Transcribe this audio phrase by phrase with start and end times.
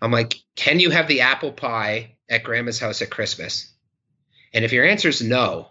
[0.00, 3.72] I'm like, can you have the apple pie at grandma's house at Christmas?
[4.52, 5.68] And if your answer is no,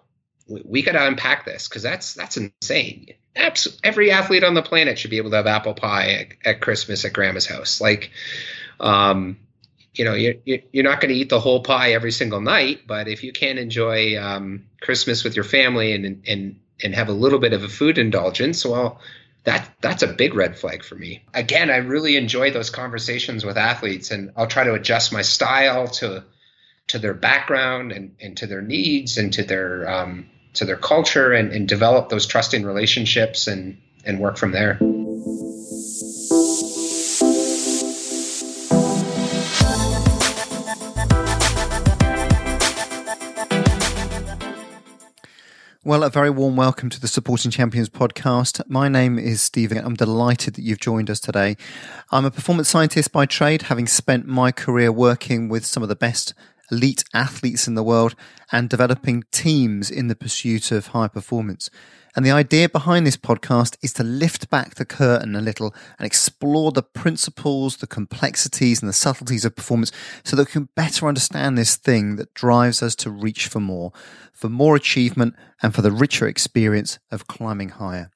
[0.48, 3.14] we, we got to unpack this because that's that's insane.
[3.84, 7.04] Every athlete on the planet should be able to have apple pie at, at Christmas
[7.04, 7.82] at grandma's house.
[7.82, 8.12] Like,
[8.80, 9.38] um,
[9.94, 13.08] you know, you're, you're not going to eat the whole pie every single night, but
[13.08, 17.40] if you can enjoy um, Christmas with your family and and and have a little
[17.40, 19.00] bit of a food indulgence, well,
[19.46, 21.24] that that's a big red flag for me.
[21.34, 25.88] Again, I really enjoy those conversations with athletes, and I'll try to adjust my style
[25.88, 26.24] to
[26.88, 31.32] to their background and, and to their needs and to their um, to their culture,
[31.32, 34.80] and, and develop those trusting relationships and and work from there.
[45.88, 48.60] Well, a very warm welcome to the Supporting Champions podcast.
[48.68, 49.78] My name is Stephen.
[49.78, 51.58] I'm delighted that you've joined us today.
[52.10, 55.96] I'm a performance scientist by trade, having spent my career working with some of the
[55.96, 56.34] best
[56.72, 58.16] elite athletes in the world
[58.52, 61.70] and developing teams in the pursuit of high performance.
[62.16, 66.06] And the idea behind this podcast is to lift back the curtain a little and
[66.06, 69.92] explore the principles, the complexities, and the subtleties of performance
[70.24, 73.92] so that we can better understand this thing that drives us to reach for more,
[74.32, 78.12] for more achievement, and for the richer experience of climbing higher.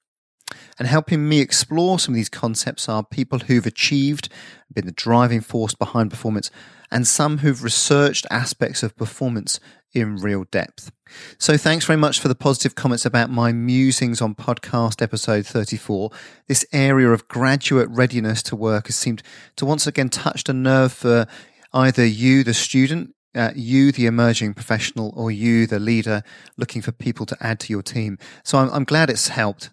[0.80, 4.30] And helping me explore some of these concepts are people who've achieved,
[4.74, 6.50] been the driving force behind performance,
[6.92, 9.60] and some who've researched aspects of performance
[9.94, 10.92] in real depth.
[11.38, 16.12] So thanks very much for the positive comments about my musings on podcast episode 34.
[16.48, 19.24] This area of graduate readiness to work has seemed
[19.56, 21.26] to once again touch a nerve for
[21.74, 26.24] either you, the student, uh, you, the emerging professional, or you, the leader,
[26.58, 28.18] looking for people to add to your team.
[28.44, 29.70] So I'm, I'm glad it's helped.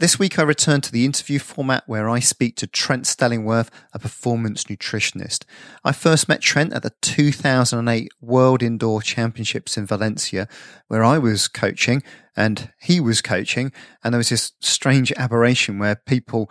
[0.00, 3.98] This week, I return to the interview format where I speak to Trent Stellingwerff, a
[3.98, 5.44] performance nutritionist.
[5.84, 10.48] I first met Trent at the 2008 World Indoor Championships in Valencia,
[10.88, 12.02] where I was coaching
[12.34, 13.72] and he was coaching.
[14.02, 16.50] And there was this strange aberration where people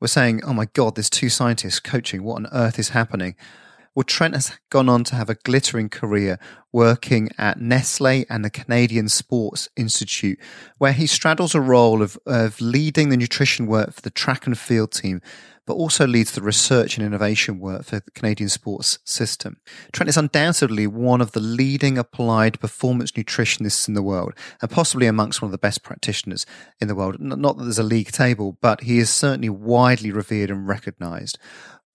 [0.00, 2.24] were saying, Oh my God, there's two scientists coaching.
[2.24, 3.36] What on earth is happening?
[3.98, 6.38] Well, Trent has gone on to have a glittering career
[6.70, 10.38] working at Nestle and the Canadian Sports Institute,
[10.76, 14.56] where he straddles a role of, of leading the nutrition work for the track and
[14.56, 15.20] field team,
[15.66, 19.56] but also leads the research and innovation work for the Canadian sports system.
[19.90, 24.32] Trent is undoubtedly one of the leading applied performance nutritionists in the world,
[24.62, 26.46] and possibly amongst one of the best practitioners
[26.80, 27.16] in the world.
[27.18, 31.36] Not that there's a league table, but he is certainly widely revered and recognized.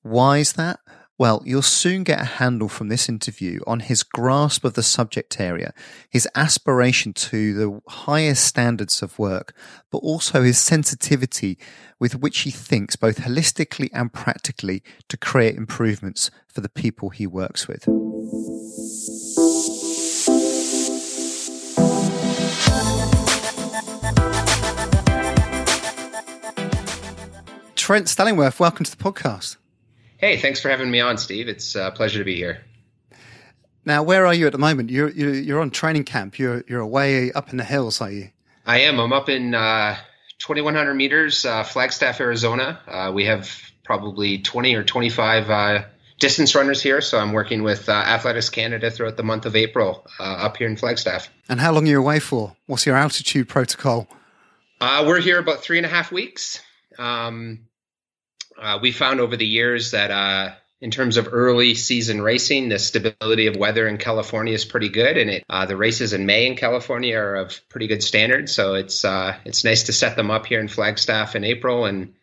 [0.02, 0.81] Why is that?
[1.23, 5.39] Well, you'll soon get a handle from this interview on his grasp of the subject
[5.39, 5.73] area,
[6.09, 9.56] his aspiration to the highest standards of work,
[9.89, 11.57] but also his sensitivity
[11.97, 17.25] with which he thinks both holistically and practically to create improvements for the people he
[17.25, 17.85] works with.
[27.78, 29.55] Trent Stellingwerff, welcome to the podcast.
[30.23, 31.50] Hey, thanks for having me on, Steve.
[31.50, 32.63] It's a pleasure to be here.
[33.84, 34.89] Now, where are you at the moment?
[34.89, 36.39] You're you're, you're on training camp.
[36.39, 38.29] You're you're away up in the hills, are you?
[38.66, 39.00] I am.
[39.00, 39.97] I'm up in uh,
[40.39, 42.79] 2,100 meters, uh, Flagstaff, Arizona.
[42.88, 43.51] Uh, we have
[43.84, 45.84] probably 20 or 25 uh,
[46.19, 50.07] distance runners here, so I'm working with uh, Athletics Canada throughout the month of April
[50.22, 51.29] uh, up here in Flagstaff.
[51.50, 52.55] And how long are you away for?
[52.67, 54.07] What's your altitude protocol?
[54.79, 56.61] we're here about three and a half weeks.
[56.97, 57.67] Um,
[58.63, 62.79] uh, we found over the years that uh, in terms of early season racing, the
[62.79, 66.47] stability of weather in California is pretty good, and it, uh, the races in May
[66.47, 68.50] in California are of pretty good standard.
[68.50, 72.13] So it's uh, it's nice to set them up here in Flagstaff in April, and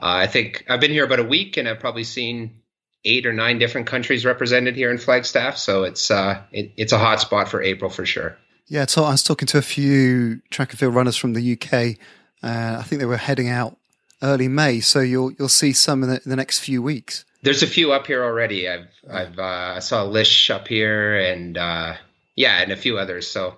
[0.00, 2.62] uh, I think I've been here about a week, and I've probably seen
[3.04, 5.58] eight or nine different countries represented here in Flagstaff.
[5.58, 8.36] So it's uh, it, it's a hot spot for April for sure.
[8.66, 11.96] Yeah, so I was talking to a few track and field runners from the UK.
[12.42, 13.78] And I think they were heading out
[14.22, 17.24] early May, so you'll you'll see some in the, in the next few weeks.
[17.42, 18.68] There's a few up here already.
[18.68, 21.94] I've I've uh, I saw Lish up here, and uh,
[22.36, 23.28] yeah, and a few others.
[23.28, 23.56] So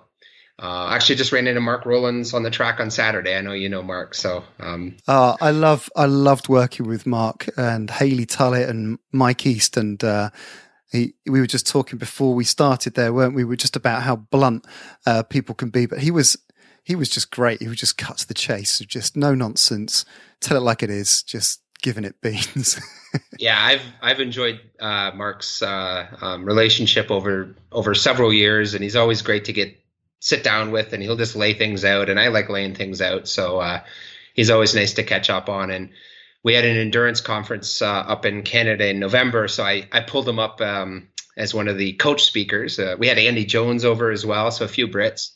[0.61, 3.35] uh, actually, just ran into Mark Rollins on the track on Saturday.
[3.35, 7.49] I know you know Mark, so um, uh, I love I loved working with Mark
[7.57, 10.29] and Hayley Tullett and Mike East, and uh,
[10.91, 13.43] he, we were just talking before we started there, weren't we?
[13.43, 14.67] We were just about how blunt
[15.07, 16.37] uh, people can be, but he was
[16.91, 17.61] he was just great.
[17.61, 20.03] He would just cut to the chase, just no nonsense,
[20.41, 22.77] tell it like it is, just giving it beans.
[23.39, 28.97] yeah, I've I've enjoyed uh, Mark's uh, um, relationship over over several years, and he's
[28.97, 29.73] always great to get
[30.19, 33.25] sit down with, and he'll just lay things out, and I like laying things out,
[33.25, 33.79] so uh,
[34.33, 35.71] he's always nice to catch up on.
[35.71, 35.91] And
[36.43, 39.47] we had an endurance conference uh, up in Canada in November.
[39.47, 41.07] So I, I pulled him up um,
[41.37, 42.79] as one of the coach speakers.
[42.79, 45.29] Uh, we had Andy Jones over as well, so a few Brits.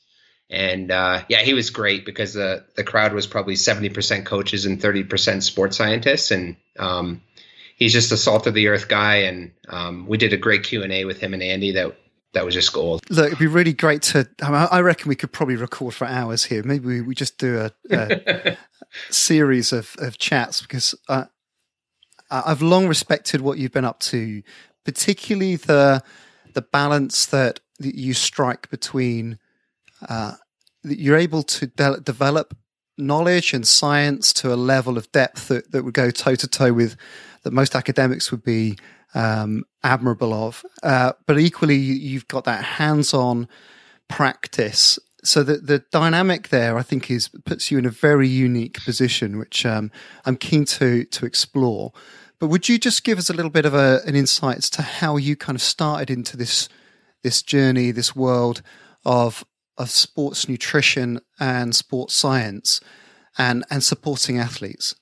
[0.50, 4.66] And uh, yeah, he was great because the the crowd was probably seventy percent coaches
[4.66, 7.22] and thirty percent sports scientists, and um,
[7.76, 9.16] he's just a salt of the earth guy.
[9.18, 11.96] And um, we did a great Q and A with him and Andy that
[12.34, 13.02] that was just gold.
[13.10, 14.30] Look, it'd be really great to.
[14.42, 16.62] I reckon we could probably record for hours here.
[16.64, 18.58] Maybe we, we just do a, a
[19.10, 21.26] series of, of chats because uh,
[22.30, 24.44] I've long respected what you've been up to,
[24.84, 26.04] particularly the
[26.54, 29.40] the balance that, that you strike between
[30.08, 30.34] uh,
[30.84, 32.56] you're able to de- develop
[32.98, 36.74] knowledge and science to a level of depth that, that would go toe to toe
[36.74, 36.96] with
[37.44, 38.78] that most academics would be
[39.14, 40.64] um, admirable of.
[40.84, 43.48] Uh, but equally, you've got that hands-on
[44.10, 45.00] practice.
[45.24, 49.40] So the the dynamic there, I think, is puts you in a very unique position,
[49.40, 49.92] which um,
[50.26, 51.92] I'm keen to to explore.
[52.40, 54.82] But would you just give us a little bit of a, an insight as to
[54.82, 56.70] how you kind of started into this
[57.24, 58.62] this journey, this world
[59.04, 59.44] of
[59.78, 62.82] of sports nutrition and sports science,
[63.38, 64.96] and and supporting athletes?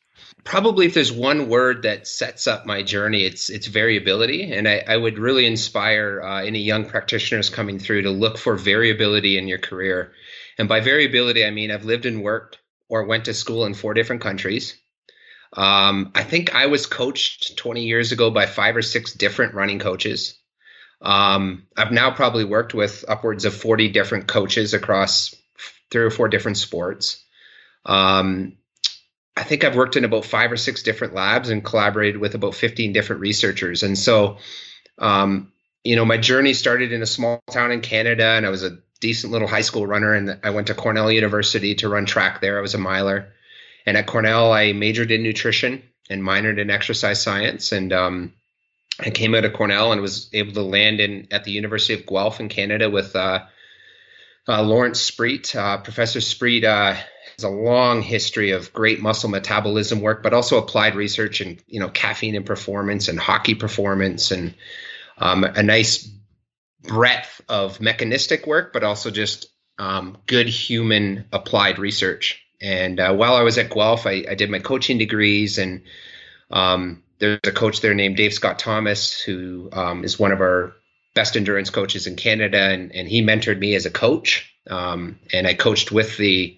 [0.44, 4.84] probably if there's one word that sets up my journey, it's it's variability, and I,
[4.88, 9.48] I would really inspire uh, any young practitioners coming through to look for variability in
[9.48, 10.14] your career.
[10.58, 12.60] And by variability, I mean I've lived and worked
[12.90, 14.78] or went to school in four different countries.
[15.54, 19.80] Um, I think I was coached 20 years ago by five or six different running
[19.80, 20.40] coaches.
[21.04, 25.36] Um, I've now probably worked with upwards of 40 different coaches across
[25.92, 27.24] three or four different sports.
[27.86, 28.58] Um,
[29.36, 32.56] I think I've worked in about five or six different labs and collaborated with about
[32.56, 33.84] 15 different researchers.
[33.84, 34.38] And so,
[34.98, 35.52] um,
[35.84, 38.78] you know, my journey started in a small town in Canada, and I was a
[39.02, 40.14] decent little high school runner.
[40.14, 42.58] And I went to Cornell University to run track there.
[42.58, 43.34] I was a miler.
[43.86, 47.74] And at Cornell, I majored in nutrition and minored in exercise science.
[47.74, 48.34] And um,
[49.00, 52.06] I came out of Cornell and was able to land in at the University of
[52.06, 53.46] Guelph in Canada with uh,
[54.48, 55.56] uh, Lawrence Spriet.
[55.56, 60.58] Uh, Professor Spriet uh, has a long history of great muscle metabolism work, but also
[60.58, 64.54] applied research in you know caffeine and performance and hockey performance and
[65.18, 66.10] um, a nice
[66.84, 69.48] breadth of mechanistic work, but also just
[69.80, 72.42] um, good human applied research.
[72.62, 75.82] And uh, while I was at Guelph, I, I did my coaching degrees, and
[76.54, 80.76] um, there's a coach there named Dave Scott Thomas, who um, is one of our
[81.16, 84.54] best endurance coaches in Canada, and, and he mentored me as a coach.
[84.70, 86.58] Um, and I coached with the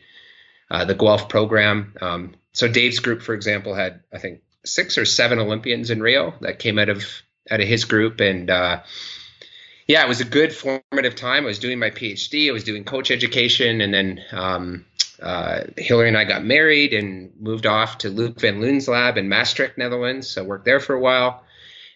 [0.70, 1.94] uh, the Guelph program.
[2.02, 6.34] Um, so Dave's group, for example, had I think six or seven Olympians in Rio
[6.42, 7.06] that came out of
[7.50, 8.82] out of his group, and uh,
[9.88, 11.44] yeah, it was a good formative time.
[11.44, 14.86] I was doing my PhD, I was doing coach education, and then um,
[15.22, 19.30] uh, Hillary and I got married and moved off to Luc van Loon's lab in
[19.30, 20.28] Maastricht, Netherlands.
[20.28, 21.44] So worked there for a while,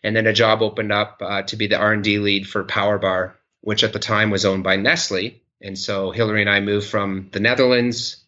[0.04, 3.84] and then a job opened up uh, to be the R&D lead for PowerBar, which
[3.84, 5.42] at the time was owned by Nestle.
[5.62, 8.24] And so Hillary and I moved from the Netherlands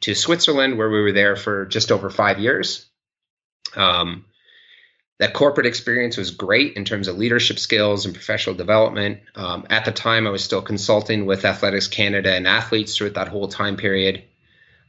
[0.00, 2.86] to Switzerland, where we were there for just over five years.
[3.76, 4.24] Um,
[5.18, 9.20] that corporate experience was great in terms of leadership skills and professional development.
[9.36, 13.28] Um, at the time, I was still consulting with Athletics Canada and athletes throughout that
[13.28, 14.24] whole time period.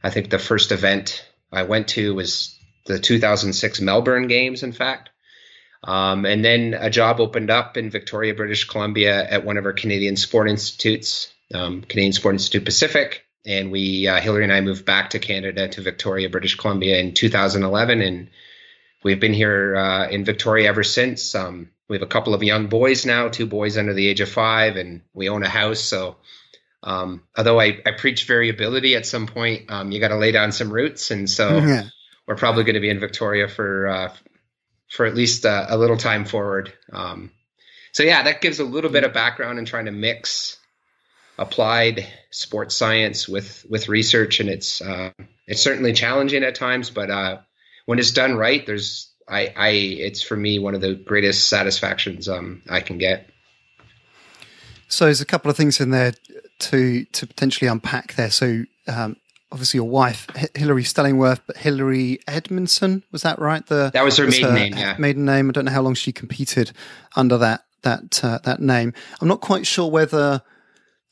[0.02, 5.10] I think the first event I went to was the 2006 Melbourne Games, in fact.
[5.84, 9.72] Um, and then a job opened up in Victoria, British Columbia at one of our
[9.72, 14.84] Canadian sport institutes, um, Canadian Sport Institute Pacific and we uh, Hillary and I moved
[14.84, 18.28] back to Canada to Victoria, British Columbia in 2011, and
[19.06, 21.34] we've been here uh, in Victoria ever since.
[21.36, 24.28] Um, we have a couple of young boys now, two boys under the age of
[24.28, 25.78] five, and we own a house.
[25.80, 26.16] So,
[26.82, 30.50] um, although I, I preach variability, at some point um, you got to lay down
[30.50, 31.84] some roots, and so yeah.
[32.26, 34.12] we're probably going to be in Victoria for uh,
[34.90, 36.72] for at least uh, a little time forward.
[36.92, 37.30] Um,
[37.92, 40.58] so yeah, that gives a little bit of background in trying to mix
[41.38, 45.12] applied sports science with with research, and it's uh,
[45.46, 46.90] it's certainly challenging at times.
[46.90, 47.38] But uh,
[47.86, 52.28] when it's done right, there's I, I it's for me one of the greatest satisfactions
[52.28, 53.30] um, I can get.
[54.88, 56.12] So there's a couple of things in there
[56.58, 58.30] to to potentially unpack there.
[58.30, 59.16] So um,
[59.50, 63.66] obviously your wife Hillary Stellingwerff, but Hillary Edmondson was that right?
[63.66, 64.72] The that was her maiden her name.
[64.76, 65.48] Yeah, maiden name.
[65.48, 66.72] I don't know how long she competed
[67.16, 68.92] under that that uh, that name.
[69.20, 70.42] I'm not quite sure whether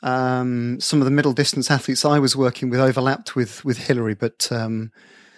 [0.03, 4.15] um, some of the middle distance athletes I was working with overlapped with with Hillary,
[4.15, 4.93] but um,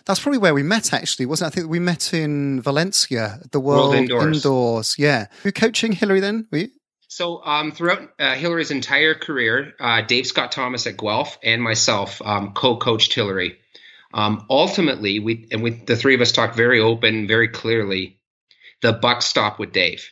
[0.07, 0.93] that's probably where we met.
[0.93, 1.53] Actually, wasn't it?
[1.53, 4.37] I think we met in Valencia, the World, World Indoors.
[4.37, 4.95] Indoors.
[4.99, 6.47] Yeah, were you coaching Hillary then?
[6.51, 6.69] Were you?
[7.09, 12.21] So um, throughout uh, Hillary's entire career, uh, Dave Scott Thomas at Guelph and myself
[12.23, 13.59] um, co-coached Hillary.
[14.13, 18.19] Um, ultimately, we and we the three of us talked very open, very clearly.
[18.83, 20.11] The buck stopped with Dave.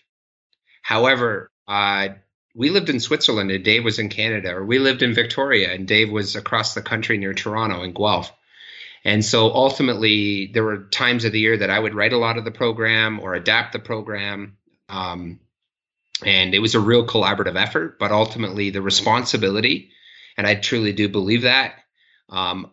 [0.82, 2.08] However, uh,
[2.54, 5.88] we lived in Switzerland and Dave was in Canada, or we lived in Victoria and
[5.88, 8.32] Dave was across the country near Toronto in Guelph.
[9.04, 12.38] And so ultimately, there were times of the year that I would write a lot
[12.38, 14.56] of the program or adapt the program.
[14.88, 15.40] Um,
[16.24, 19.90] and it was a real collaborative effort, but ultimately, the responsibility,
[20.38, 21.74] and I truly do believe that.
[22.30, 22.70] Um,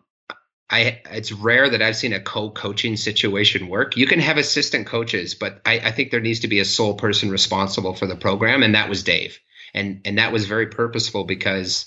[0.70, 3.98] I, it's rare that I've seen a co-coaching situation work.
[3.98, 6.94] You can have assistant coaches, but I, I think there needs to be a sole
[6.94, 9.38] person responsible for the program, and that was Dave
[9.74, 11.86] and and that was very purposeful because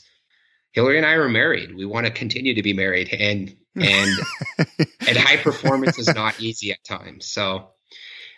[0.71, 1.75] Hillary and I are married.
[1.75, 4.11] We want to continue to be married, and and
[5.07, 7.25] and high performance is not easy at times.
[7.25, 7.69] So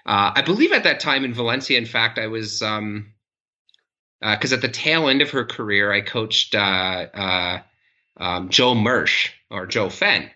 [0.05, 3.13] uh, I believe at that time in Valencia, in fact, I was um
[4.19, 6.59] because uh, at the tail end of her career, I coached uh,
[7.13, 7.59] uh,
[8.17, 10.31] um, Jo Mersh or Jo Fenn,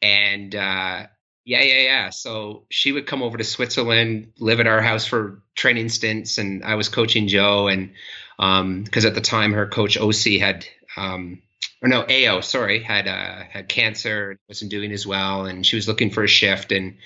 [0.00, 1.06] and uh,
[1.44, 2.10] yeah, yeah, yeah.
[2.10, 6.64] So she would come over to Switzerland, live at our house for training stints, and
[6.64, 7.68] I was coaching Joe.
[7.68, 7.90] And
[8.36, 11.42] because um, at the time her coach OC had, um,
[11.82, 15.86] or no, AO, sorry, had uh, had cancer, wasn't doing as well, and she was
[15.86, 16.72] looking for a shift.
[16.72, 16.96] And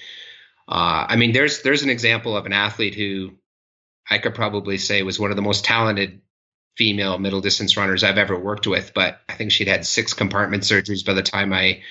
[0.69, 3.33] uh, I mean, there's there's an example of an athlete who
[4.09, 6.21] I could probably say was one of the most talented
[6.76, 8.93] female middle distance runners I've ever worked with.
[8.95, 11.83] But I think she'd had six compartment surgeries by the time I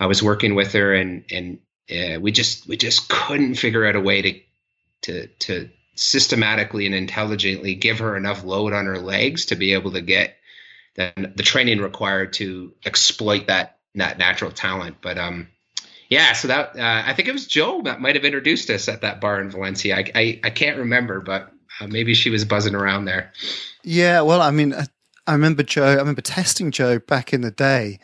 [0.00, 1.58] I was working with her, and and
[1.88, 4.40] yeah, we just we just couldn't figure out a way to
[5.02, 9.92] to to systematically and intelligently give her enough load on her legs to be able
[9.92, 10.34] to get
[10.94, 14.96] the, the training required to exploit that that natural talent.
[15.00, 15.48] But um,
[16.08, 19.02] yeah, so that uh, I think it was Joe that might have introduced us at
[19.02, 19.96] that bar in Valencia.
[19.96, 23.32] I I, I can't remember, but uh, maybe she was buzzing around there.
[23.82, 24.86] Yeah, well, I mean, I,
[25.26, 25.84] I remember Joe.
[25.84, 27.98] I remember testing Joe back in the day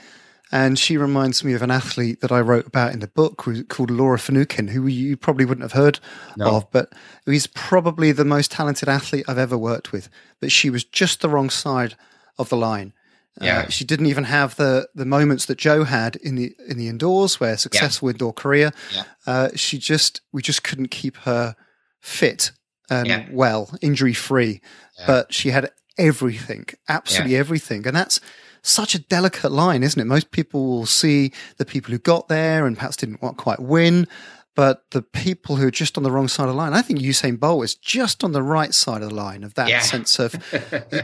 [0.51, 3.91] and she reminds me of an athlete that I wrote about in the book called
[3.91, 6.01] Laura Finucane, who you probably wouldn't have heard
[6.37, 6.57] no.
[6.57, 6.93] of, but
[7.27, 10.09] he's probably the most talented athlete I've ever worked with.
[10.41, 11.97] But she was just the wrong side
[12.39, 12.93] of the line.
[13.41, 13.59] Uh, yeah.
[13.61, 16.89] Uh, she didn't even have the the moments that Joe had in the in the
[16.89, 18.15] indoors, where successful yeah.
[18.15, 18.73] indoor career.
[18.95, 19.05] Yeah.
[19.27, 21.55] Uh, she just we just couldn't keep her
[22.01, 22.53] fit
[22.91, 23.27] and yeah.
[23.31, 24.61] well, injury free.
[25.07, 28.21] But she had everything, absolutely everything, and that's
[28.63, 30.07] such a delicate line, isn't it?
[30.07, 34.09] Most people will see the people who got there and perhaps didn't quite win,
[34.59, 36.99] but the people who are just on the wrong side of the line, I think
[36.99, 39.79] Usain Bolt is just on the right side of the line of that yeah.
[39.79, 40.35] sense of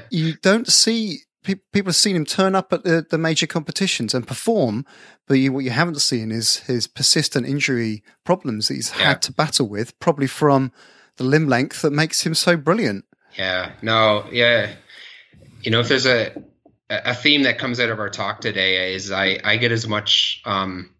[0.11, 4.26] you don't see people have seen him turn up at the, the major competitions and
[4.26, 4.84] perform,
[5.28, 9.11] but you, what you haven't seen is his persistent injury problems that he's yeah.
[9.11, 10.73] had to battle with, probably from
[11.16, 13.04] the limb length that makes him so brilliant.
[13.38, 14.73] Yeah, no, yeah.
[15.62, 16.32] You know, if there's a
[16.90, 20.42] a theme that comes out of our talk today is I, I get as much
[20.44, 20.94] um,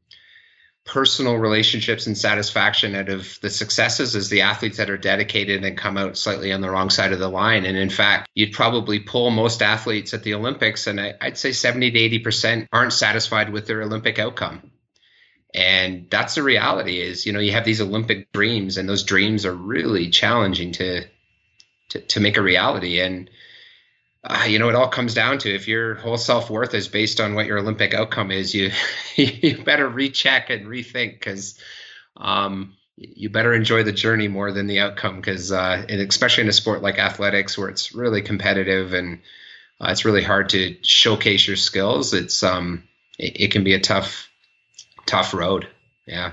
[0.85, 5.79] personal relationships and satisfaction out of the successes as the athletes that are dedicated and
[5.79, 7.65] come out slightly on the wrong side of the line.
[7.65, 11.91] And in fact, you'd probably pull most athletes at the Olympics, and I'd say 70
[11.93, 14.71] to 80% aren't satisfied with their Olympic outcome.
[15.55, 19.47] And that's the reality is, you know, you have these Olympic dreams, and those dreams
[19.47, 21.05] are really challenging to
[21.91, 23.01] to, to make a reality.
[23.01, 23.31] And
[24.25, 27.21] uh, you know, it all comes down to if your whole self worth is based
[27.21, 28.71] on what your Olympic outcome is, you
[29.17, 31.59] you better recheck and rethink because
[32.17, 36.53] um, you better enjoy the journey more than the outcome because, uh, especially in a
[36.53, 39.21] sport like athletics where it's really competitive and
[39.81, 42.15] uh, it's really hard to showcase your skills.
[42.15, 42.85] It's um,
[43.19, 44.31] it, it can be a tough,
[45.07, 45.69] tough road.
[46.07, 46.33] Yeah.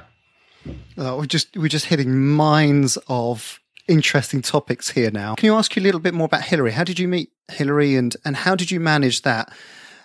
[0.98, 3.61] Uh, we're just we're just hitting mines of
[3.92, 5.36] interesting topics here now.
[5.36, 6.72] Can you ask you a little bit more about Hillary?
[6.72, 9.54] How did you meet Hillary, and and how did you manage that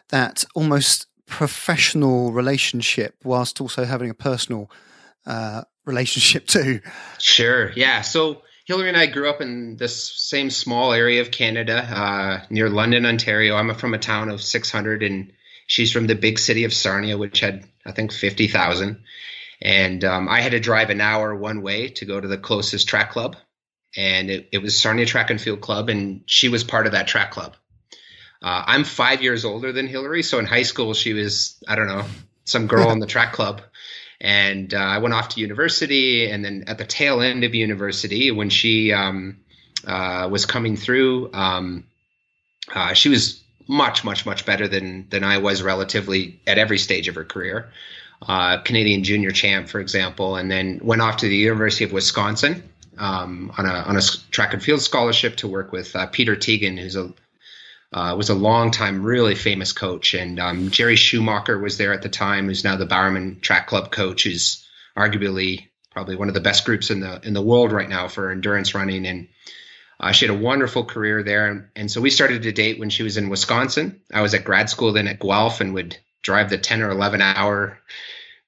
[0.09, 4.71] that almost professional relationship whilst also having a personal
[5.25, 6.81] uh, relationship too?
[7.19, 7.73] Sure.
[7.73, 8.03] Yeah.
[8.03, 12.69] So Hillary and I grew up in this same small area of Canada uh, near
[12.69, 13.55] London, Ontario.
[13.57, 15.33] I'm from a town of 600, and
[15.69, 19.05] she's from the big city of Sarnia, which had I think 50,000.
[19.63, 22.89] And um, I had to drive an hour one way to go to the closest
[22.89, 23.37] track club
[23.97, 27.09] and it, it was Sarnia Track and Field Club, and she was part of that
[27.09, 27.57] track club.
[28.43, 31.89] Uh, I'm five years older than Hillary, so in high school she was I don't
[31.89, 32.05] know
[32.45, 33.63] some girl in the track club,
[34.21, 38.31] and uh, I went off to university, and then at the tail end of university
[38.31, 39.39] when she um,
[39.87, 41.85] uh, was coming through, um,
[42.75, 47.09] uh, she was much much much better than than I was relatively at every stage
[47.09, 47.71] of her career.
[48.23, 52.63] Uh, Canadian junior champ, for example, and then went off to the University of Wisconsin
[52.99, 56.77] um, on a on a track and field scholarship to work with uh, Peter Tegen,
[56.77, 57.13] who's a
[57.93, 60.15] uh, was a long time, really famous coach.
[60.15, 63.91] And um, Jerry Schumacher was there at the time, who's now the Bowerman Track Club
[63.91, 67.89] coach, who's arguably probably one of the best groups in the in the world right
[67.89, 69.07] now for endurance running.
[69.07, 69.29] And
[69.99, 71.49] uh, she had a wonderful career there.
[71.49, 74.01] And, and so we started to date when she was in Wisconsin.
[74.13, 77.23] I was at grad school then at Guelph and would drive the 10 or 11
[77.23, 77.79] hour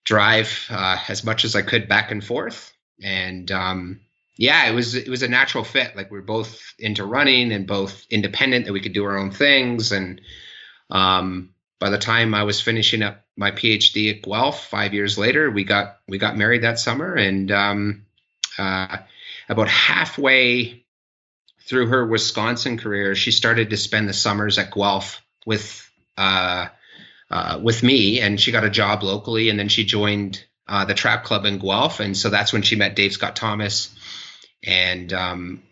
[0.05, 2.73] drive uh, as much as I could back and forth.
[3.03, 4.01] And um,
[4.39, 5.97] yeah, it was it was a natural fit.
[5.97, 9.33] Like we are both into running and both independent that we could do our own
[9.33, 9.91] things.
[9.91, 10.21] And
[10.91, 15.51] um, by the time I was finishing up my PhD at Guelph five years later,
[15.51, 17.15] we got we got married that summer.
[17.15, 18.07] And um,
[18.57, 18.99] uh,
[19.49, 20.85] about halfway
[21.63, 26.69] through her Wisconsin career, she started to spend the summers at Guelph with uh,
[27.29, 30.95] uh, with me, and she got a job locally, and then she joined uh, the
[30.95, 33.98] Trap Club in Guelph, and so that's when she met Dave Scott Thomas
[34.65, 35.63] and um,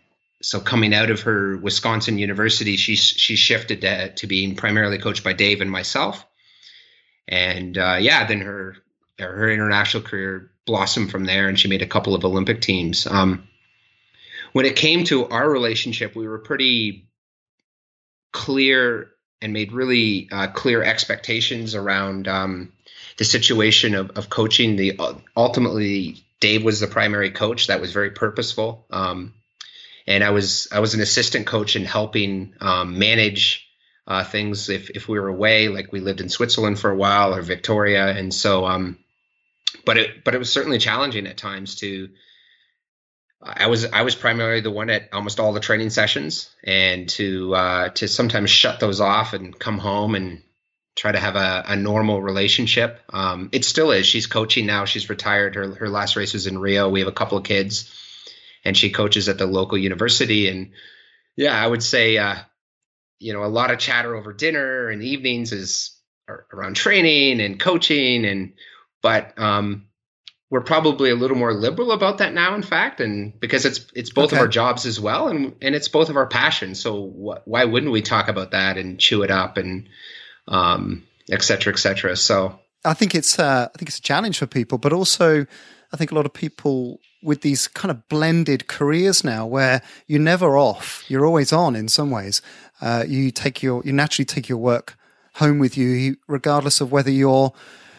[0.41, 5.23] so coming out of her Wisconsin University, she she shifted to, to being primarily coached
[5.23, 6.25] by Dave and myself.
[7.27, 8.77] And uh, yeah, then her
[9.19, 13.07] her international career blossomed from there, and she made a couple of Olympic teams.
[13.07, 13.47] Um,
[14.53, 17.09] when it came to our relationship, we were pretty
[18.31, 19.09] clear
[19.41, 22.73] and made really uh, clear expectations around um,
[23.17, 24.75] the situation of, of coaching.
[24.75, 24.99] The
[25.35, 27.67] ultimately Dave was the primary coach.
[27.67, 28.85] That was very purposeful.
[28.89, 29.33] Um,
[30.05, 33.67] and I was I was an assistant coach in helping um, manage
[34.07, 37.35] uh, things if if we were away, like we lived in Switzerland for a while
[37.35, 38.65] or Victoria, and so.
[38.65, 38.97] Um,
[39.85, 42.09] but it but it was certainly challenging at times to.
[43.39, 47.53] I was I was primarily the one at almost all the training sessions, and to
[47.53, 50.41] uh, to sometimes shut those off and come home and
[50.97, 52.99] try to have a, a normal relationship.
[53.13, 54.05] Um, it still is.
[54.07, 54.85] She's coaching now.
[54.85, 55.55] She's retired.
[55.55, 56.89] Her her last race was in Rio.
[56.89, 57.93] We have a couple of kids,
[58.65, 60.49] and she coaches at the local university.
[60.49, 60.71] And
[61.35, 62.35] yeah, I would say, uh,
[63.19, 65.95] you know, a lot of chatter over dinner and evenings is
[66.51, 68.53] around training and coaching, and
[69.03, 69.87] but um,
[70.49, 72.55] we're probably a little more liberal about that now.
[72.55, 74.37] In fact, and because it's it's both okay.
[74.37, 76.79] of our jobs as well, and and it's both of our passions.
[76.79, 79.89] So wh- why wouldn't we talk about that and chew it up and
[80.47, 82.15] um, et cetera, et cetera.
[82.15, 85.45] So I think it's uh, I think it's a challenge for people, but also
[85.93, 90.19] I think a lot of people with these kind of blended careers now, where you're
[90.19, 92.41] never off, you're always on in some ways.
[92.81, 94.97] Uh, you take your you naturally take your work
[95.35, 97.53] home with you, regardless of whether you're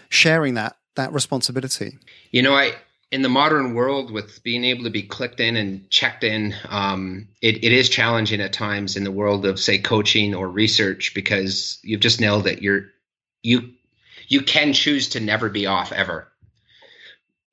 [0.08, 1.98] sharing that that responsibility.
[2.30, 2.74] You know, I
[3.10, 7.28] in the modern world with being able to be clicked in and checked in um,
[7.40, 11.78] it, it is challenging at times in the world of say coaching or research because
[11.82, 12.62] you've just nailed it.
[12.62, 12.86] You're
[13.42, 13.72] you
[14.26, 16.28] you can choose to never be off ever.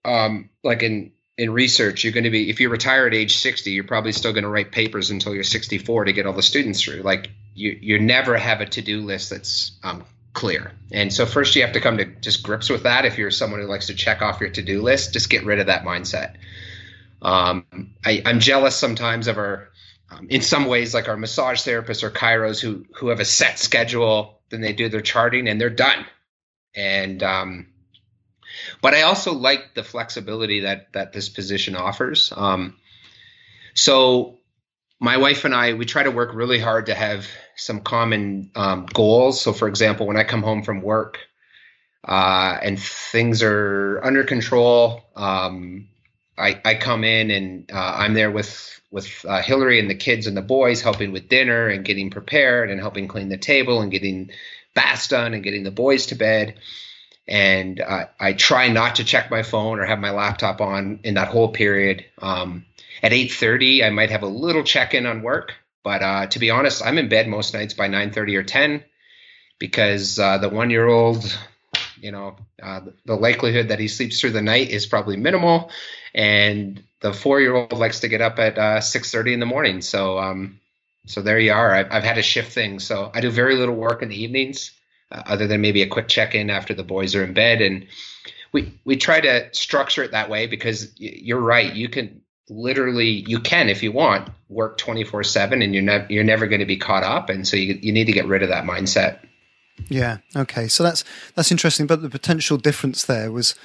[0.04, 3.72] Um, like in in research you're going to be if you retire at age 60
[3.72, 6.82] you're probably still going to write papers until you're 64 to get all the students
[6.82, 7.02] through.
[7.02, 10.04] Like you you never have a to-do list that's um,
[10.36, 10.72] clear.
[10.92, 13.06] And so first you have to come to just grips with that.
[13.06, 15.68] If you're someone who likes to check off your to-do list, just get rid of
[15.68, 16.36] that mindset.
[17.22, 17.66] Um,
[18.06, 19.70] I, am jealous sometimes of our,
[20.12, 23.58] um, in some ways, like our massage therapists or chiros who who have a set
[23.58, 24.40] schedule.
[24.50, 26.06] Then they do their charting and they're done.
[26.76, 27.68] And um,
[28.82, 32.32] but I also like the flexibility that that this position offers.
[32.36, 32.76] Um,
[33.74, 34.38] so
[35.00, 38.86] my wife and I, we try to work really hard to have some common um,
[38.94, 39.42] goals.
[39.42, 41.20] So, for example, when I come home from work
[42.08, 45.88] uh, and things are under control, um,
[46.38, 50.28] I, I, come in and uh, I'm there with with uh, Hillary and the kids
[50.28, 53.92] and the boys, helping with dinner and getting prepared and helping clean the table and
[53.92, 54.32] getting
[54.74, 56.56] baths done and getting the boys to bed.
[57.28, 57.82] And
[58.20, 61.50] I try not to check my phone or have my laptop on in that whole
[61.50, 62.06] period.
[62.22, 62.66] Um,
[63.02, 65.54] at 8:30, I might have a little check-in on work,
[65.86, 68.84] but uh, to be honest, I'm in bed most nights by 9:30 or 10
[69.60, 71.38] because uh, the one-year-old,
[72.02, 75.70] you know, uh, the likelihood that he sleeps through the night is probably minimal,
[76.16, 79.82] and the four-year-old likes to get up at 6:30 uh, in the morning.
[79.82, 80.60] So, um,
[81.06, 81.72] so there you are.
[81.76, 82.84] I've, I've, had to shift things.
[82.84, 84.72] So I do very little work in the evenings,
[85.12, 87.86] uh, other than maybe a quick check-in after the boys are in bed, and
[88.52, 91.72] we we try to structure it that way because you're right.
[91.76, 96.48] You can literally you can if you want work 24/7 and you're never you're never
[96.48, 98.66] going to be caught up and so you you need to get rid of that
[98.66, 99.20] mindset.
[99.90, 100.68] Yeah, okay.
[100.68, 101.04] So that's
[101.36, 103.56] that's interesting but the potential difference there was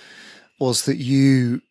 [0.58, 1.62] was that you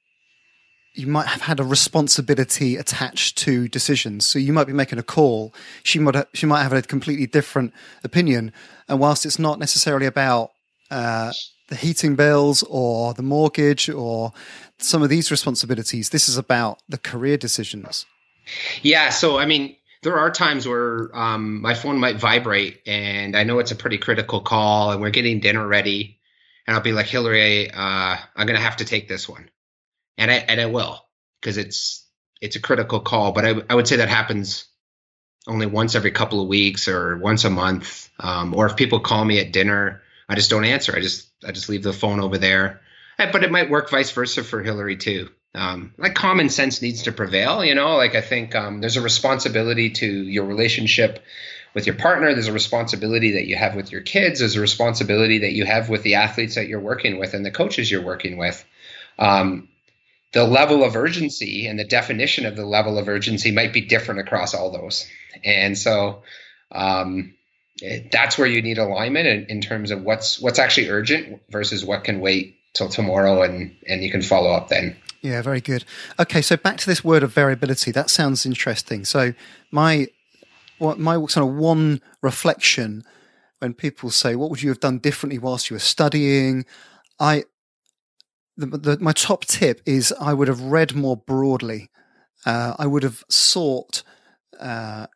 [0.94, 4.28] you might have had a responsibility attached to decisions.
[4.28, 5.54] So you might be making a call.
[5.84, 8.52] She might have, she might have a completely different opinion.
[8.88, 10.52] And whilst it's not necessarily about
[10.92, 11.32] uh,
[11.70, 14.34] the heating bills or the mortgage or
[14.78, 16.10] some of these responsibilities.
[16.10, 18.06] This is about the career decisions.
[18.82, 19.10] Yeah.
[19.10, 23.60] So, I mean, there are times where um, my phone might vibrate and I know
[23.60, 26.20] it's a pretty critical call and we're getting dinner ready.
[26.66, 29.50] And I'll be like, Hillary, uh, I'm going to have to take this one.
[30.18, 31.04] And I, and I will
[31.42, 32.06] because it's,
[32.42, 33.32] it's a critical call.
[33.32, 34.66] But I, I would say that happens
[35.48, 38.10] only once every couple of weeks or once a month.
[38.20, 40.96] Um, or if people call me at dinner, I just don't answer.
[40.96, 42.82] I just, I just leave the phone over there.
[43.18, 47.12] But it might work vice versa for Hillary too um, like common sense needs to
[47.12, 47.64] prevail.
[47.64, 51.24] You know, like I think um, there's a responsibility to your relationship
[51.74, 52.34] with your partner.
[52.34, 54.40] There's a responsibility that you have with your kids.
[54.40, 57.52] There's a responsibility that you have with the athletes that you're working with and the
[57.52, 58.64] coaches you're working with.
[59.18, 59.70] Um,
[60.32, 64.20] the level of urgency and the definition of the level of urgency might be different
[64.20, 65.10] across all those.
[65.44, 66.22] And so
[66.72, 67.34] um,
[68.12, 72.04] that's where you need alignment in, in terms of what's what's actually urgent versus what
[72.04, 74.96] can wait till tomorrow and and you can follow up then.
[75.22, 75.84] Yeah, very good.
[76.18, 77.92] Okay, so back to this word of variability.
[77.92, 79.04] That sounds interesting.
[79.06, 79.34] So
[79.72, 80.08] my
[80.78, 83.04] what my sort of one reflection
[83.60, 86.66] when people say, "What would you have done differently whilst you were studying?"
[87.20, 87.44] I
[88.56, 91.90] the, the, my top tip is I would have read more broadly.
[92.46, 94.04] Uh, I would have sought
[94.60, 95.08] uh,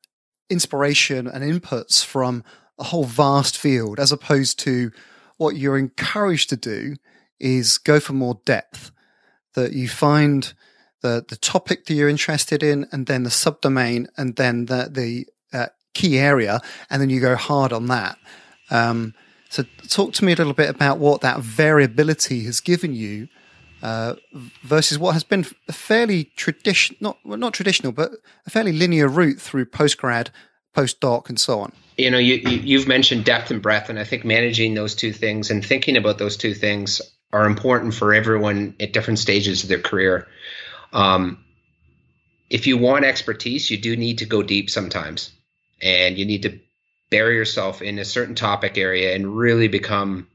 [0.49, 2.43] inspiration and inputs from
[2.79, 4.91] a whole vast field, as opposed to
[5.37, 6.95] what you're encouraged to do
[7.39, 8.91] is go for more depth
[9.55, 10.53] that you find
[11.01, 15.27] the the topic that you're interested in, and then the subdomain, and then the the
[15.57, 18.17] uh, key area, and then you go hard on that.
[18.71, 19.13] Um,
[19.49, 23.27] so, talk to me a little bit about what that variability has given you
[23.83, 24.15] uh,
[24.63, 28.11] versus what has been a fairly tradition not well, not traditional, but
[28.47, 30.29] a fairly linear route through postgrad,
[30.75, 31.73] postdoc, and so on.
[31.97, 35.51] You know, you, you've mentioned depth and breadth, and I think managing those two things
[35.51, 37.01] and thinking about those two things
[37.33, 40.27] are important for everyone at different stages of their career.
[40.93, 41.43] Um,
[42.49, 45.31] if you want expertise, you do need to go deep sometimes,
[45.81, 46.57] and you need to
[47.09, 50.27] bury yourself in a certain topic area and really become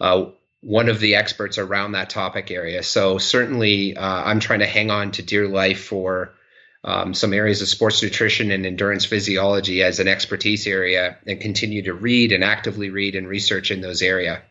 [0.00, 0.26] uh,
[0.60, 2.82] one of the experts around that topic area.
[2.82, 6.34] So certainly, uh, I'm trying to hang on to dear life for
[6.84, 11.82] um, some areas of sports nutrition and endurance physiology as an expertise area, and continue
[11.82, 14.42] to read and actively read and research in those area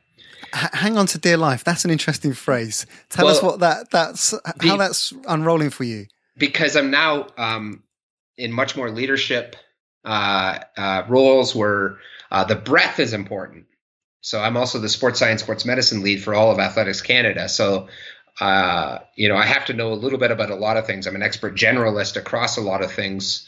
[0.53, 1.63] hang on to dear life.
[1.63, 2.85] That's an interesting phrase.
[3.09, 6.07] Tell well, us what that that's how the, that's unrolling for you.
[6.37, 7.83] Because I'm now um,
[8.37, 9.55] in much more leadership
[10.05, 11.97] uh, uh, roles where
[12.31, 13.65] uh, the breadth is important.
[14.27, 17.47] So I'm also the sports science, sports medicine lead for all of Athletics Canada.
[17.47, 17.87] So
[18.41, 21.07] uh, you know I have to know a little bit about a lot of things.
[21.07, 23.47] I'm an expert generalist across a lot of things.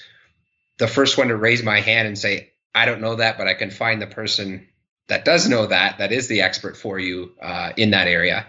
[0.77, 3.55] The first one to raise my hand and say I don't know that, but I
[3.55, 4.69] can find the person
[5.09, 8.47] that does know that that is the expert for you uh, in that area.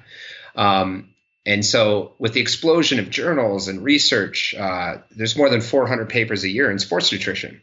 [0.54, 1.08] Um,
[1.44, 6.44] and so, with the explosion of journals and research, uh, there's more than 400 papers
[6.44, 7.60] a year in sports nutrition.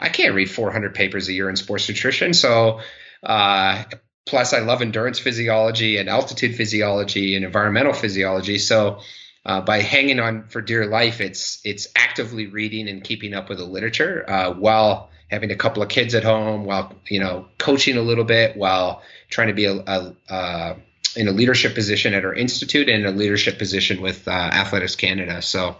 [0.00, 2.32] I can't read 400 papers a year in sports nutrition.
[2.32, 2.80] So,
[3.22, 3.84] uh,
[4.26, 8.58] plus, I love endurance physiology and altitude physiology and environmental physiology.
[8.58, 9.00] So,
[9.46, 13.58] uh, by hanging on for dear life, it's it's actively reading and keeping up with
[13.58, 17.96] the literature uh, while having a couple of kids at home while you know coaching
[17.96, 20.76] a little bit while trying to be a, a uh,
[21.16, 25.40] in a leadership position at our institute and a leadership position with uh, Athletics Canada.
[25.40, 25.76] So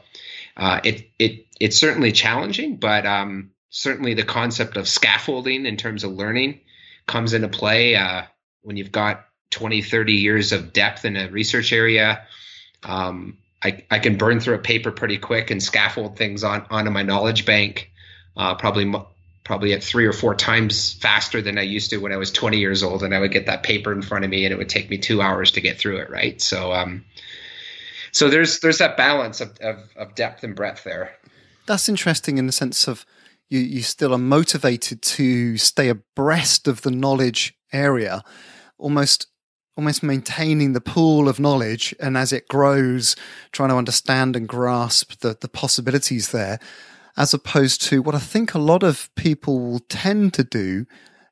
[0.59, 6.13] it it it's certainly challenging, but um, certainly the concept of scaffolding in terms of
[6.13, 6.61] learning
[7.09, 8.23] comes into play uh,
[8.63, 12.27] when you've got 20, 30 years of depth in a research area.
[12.85, 16.93] Um, I, I can burn through a paper pretty quick and scaffold things on onto
[16.93, 17.91] my knowledge bank,
[18.37, 18.93] uh, probably
[19.43, 22.59] probably at three or four times faster than I used to when I was 20
[22.59, 24.69] years old, and I would get that paper in front of me, and it would
[24.69, 26.11] take me two hours to get through it.
[26.11, 27.05] Right, so um,
[28.13, 31.17] so there's there's that balance of, of, of depth and breadth there.
[31.67, 33.05] That's interesting in the sense of
[33.49, 38.23] you you still are motivated to stay abreast of the knowledge area,
[38.79, 39.27] almost
[39.77, 43.15] almost maintaining the pool of knowledge and as it grows
[43.53, 46.59] trying to understand and grasp the, the possibilities there
[47.19, 50.87] as opposed to what I think a lot of people will tend to do.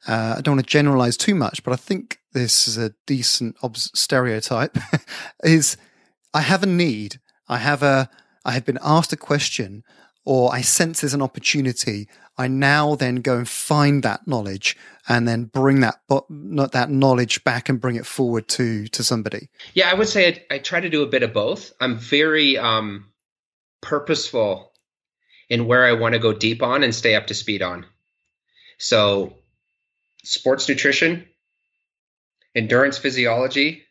[0.07, 3.57] Uh, I don't want to generalize too much, but I think this is a decent
[3.77, 4.77] stereotype.
[5.45, 5.77] is
[6.35, 8.11] I have a need, I have a,
[8.45, 9.85] I have been asked a question,
[10.27, 12.09] or I sense there's an opportunity.
[12.37, 14.77] I now then go and find that knowledge
[15.09, 19.49] and then bring that that knowledge back and bring it forward to to somebody.
[19.73, 21.73] Yeah, I would say I, I try to do a bit of both.
[21.81, 23.07] I'm very um,
[23.81, 24.73] purposeful
[25.49, 27.87] in where I want to go deep on and stay up to speed on.
[28.79, 29.35] So,
[30.25, 31.27] sports nutrition,
[32.55, 33.85] endurance physiology.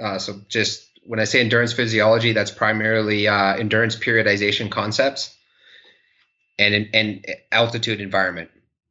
[0.00, 5.36] Uh, so, just when I say endurance physiology, that's primarily uh, endurance periodization concepts.
[6.58, 8.50] And and altitude environment.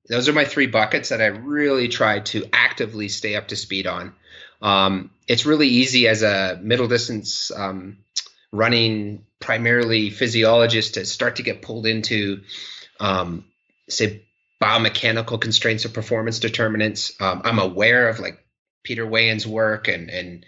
[0.10, 3.88] Those are my three buckets that I really try to actively stay up to speed
[3.88, 4.14] on.
[4.62, 7.98] Um, it's really easy as a middle distance um,
[8.52, 12.42] running, primarily physiologist, to start to get pulled into,
[13.00, 13.46] um,
[13.90, 14.24] say,
[14.62, 17.14] biomechanical constraints of performance determinants.
[17.22, 18.44] Um, I'm aware of like
[18.84, 20.46] Peter Weyand's work and and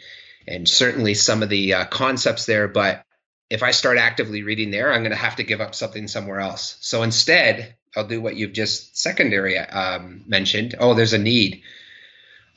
[0.47, 3.04] and certainly some of the uh, concepts there, but
[3.49, 6.39] if I start actively reading there, I'm going to have to give up something somewhere
[6.39, 6.77] else.
[6.81, 10.75] So instead, I'll do what you've just secondary um, mentioned.
[10.79, 11.61] Oh, there's a need.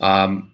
[0.00, 0.52] Um,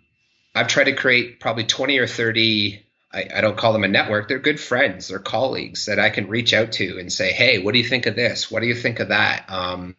[0.54, 2.84] I've tried to create probably 20 or 30.
[3.12, 4.28] I, I, don't call them a network.
[4.28, 5.08] They're good friends.
[5.08, 8.06] They're colleagues that I can reach out to and say, "Hey, what do you think
[8.06, 8.50] of this?
[8.50, 9.96] What do you think of that?" Because um,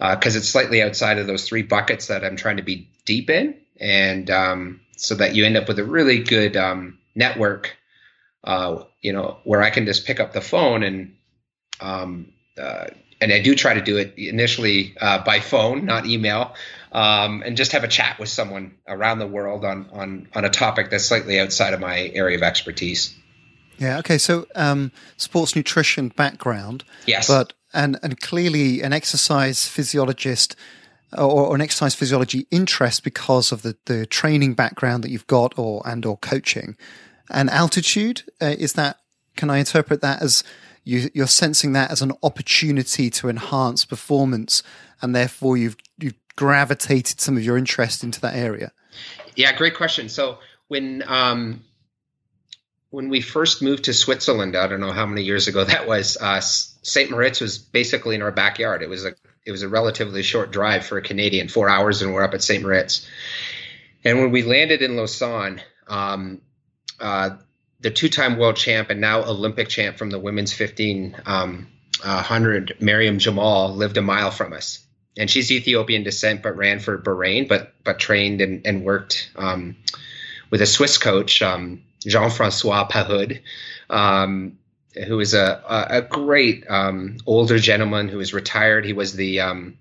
[0.00, 3.56] uh, it's slightly outside of those three buckets that I'm trying to be deep in,
[3.80, 7.77] and um, so that you end up with a really good um, network
[8.48, 11.14] uh, you know, where I can just pick up the phone and
[11.80, 12.86] um, uh,
[13.20, 16.54] and I do try to do it initially uh, by phone, not email,
[16.90, 20.48] um, and just have a chat with someone around the world on on on a
[20.48, 23.14] topic that's slightly outside of my area of expertise.
[23.76, 23.98] Yeah.
[23.98, 24.16] Okay.
[24.16, 26.84] So, um, sports nutrition background.
[27.06, 27.28] Yes.
[27.28, 30.56] But and and clearly an exercise physiologist
[31.12, 35.58] or, or, an exercise physiology interest because of the the training background that you've got,
[35.58, 36.78] or and or coaching.
[37.30, 38.98] And altitude uh, is that?
[39.36, 40.42] Can I interpret that as
[40.84, 44.62] you, you're sensing that as an opportunity to enhance performance,
[45.02, 48.72] and therefore you've you've gravitated some of your interest into that area?
[49.36, 50.08] Yeah, great question.
[50.08, 50.38] So
[50.68, 51.62] when um,
[52.90, 56.16] when we first moved to Switzerland, I don't know how many years ago that was.
[56.20, 57.10] Uh, St.
[57.10, 58.82] Moritz was basically in our backyard.
[58.82, 59.14] It was a
[59.44, 62.42] it was a relatively short drive for a Canadian, four hours, and we're up at
[62.42, 62.62] St.
[62.62, 63.06] Moritz.
[64.04, 66.40] And when we landed in Lausanne, um,
[67.00, 67.30] uh,
[67.80, 71.68] the two-time world champ and now Olympic champ from the women's 1500, um,
[72.04, 74.84] uh, Maryam Jamal, lived a mile from us.
[75.16, 79.76] And she's Ethiopian descent, but ran for Bahrain, but but trained and, and worked um,
[80.50, 83.40] with a Swiss coach, um, Jean-Francois Pahud,
[83.90, 84.58] um,
[85.06, 88.84] who is a, a, great um, older gentleman who is retired.
[88.84, 89.78] He was the um,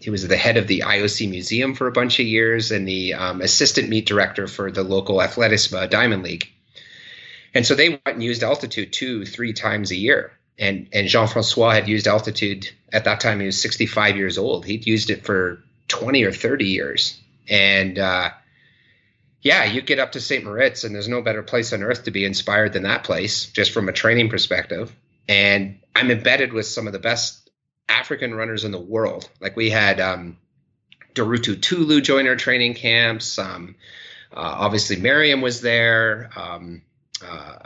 [0.00, 3.14] he was the head of the IOC museum for a bunch of years and the
[3.14, 6.48] um, assistant meet director for the local Athletissima Diamond League.
[7.54, 10.32] And so they went and used altitude two, three times a year.
[10.58, 13.40] And and Jean Francois had used altitude at that time.
[13.40, 14.64] He was 65 years old.
[14.64, 17.20] He'd used it for 20 or 30 years.
[17.48, 18.30] And uh,
[19.42, 20.44] yeah, you get up to St.
[20.44, 23.72] Moritz, and there's no better place on earth to be inspired than that place, just
[23.72, 24.94] from a training perspective.
[25.28, 27.49] And I'm embedded with some of the best
[27.90, 29.28] African runners in the world.
[29.40, 30.38] Like we had um,
[31.14, 33.38] Derartu Tulu join our training camps.
[33.38, 33.74] Um,
[34.32, 36.30] uh, obviously, Maryam was there.
[36.36, 36.82] Um,
[37.24, 37.56] uh,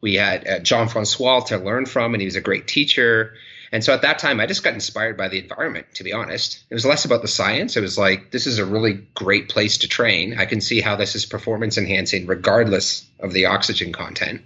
[0.00, 3.34] we had uh, Jean Francois to learn from, and he was a great teacher.
[3.70, 6.62] And so at that time, I just got inspired by the environment, to be honest.
[6.68, 7.76] It was less about the science.
[7.76, 10.38] It was like, this is a really great place to train.
[10.38, 14.42] I can see how this is performance enhancing, regardless of the oxygen content.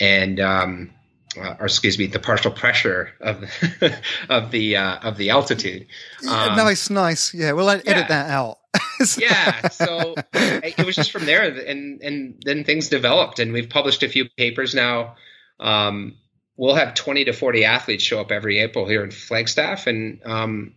[0.00, 0.90] And um,
[1.36, 3.44] uh, or excuse me, the partial pressure of
[4.28, 5.86] of the uh, of the altitude.
[6.28, 7.34] Um, nice, nice.
[7.34, 8.06] Yeah, we'll edit yeah.
[8.06, 8.58] that out.
[9.18, 14.02] yeah, so it was just from there, and and then things developed, and we've published
[14.02, 15.16] a few papers now.
[15.60, 16.16] Um,
[16.56, 20.74] we'll have twenty to forty athletes show up every April here in Flagstaff, and um,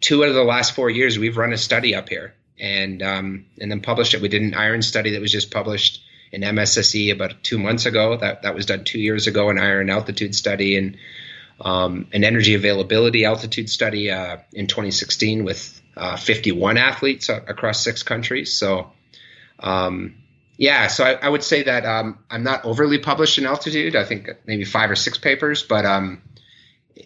[0.00, 3.46] two out of the last four years we've run a study up here, and um,
[3.60, 4.20] and then published it.
[4.20, 8.16] We did an iron study that was just published in MSSE about two months ago.
[8.16, 10.96] That that was done two years ago, an iron altitude study and
[11.60, 18.02] um, an energy availability altitude study uh, in 2016 with uh, 51 athletes across six
[18.02, 18.54] countries.
[18.54, 18.92] So,
[19.58, 20.14] um,
[20.56, 23.96] yeah, so I, I, would say that um, I'm not overly published in altitude.
[23.96, 26.22] I think maybe five or six papers, but um,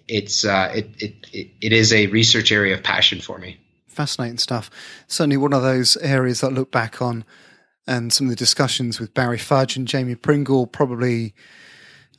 [0.08, 3.58] it's uh, it, it, it it is a research area of passion for me.
[3.88, 4.70] Fascinating stuff.
[5.06, 7.24] Certainly one of those areas that I look back on
[7.86, 11.34] and some of the discussions with Barry Fudge and Jamie Pringle probably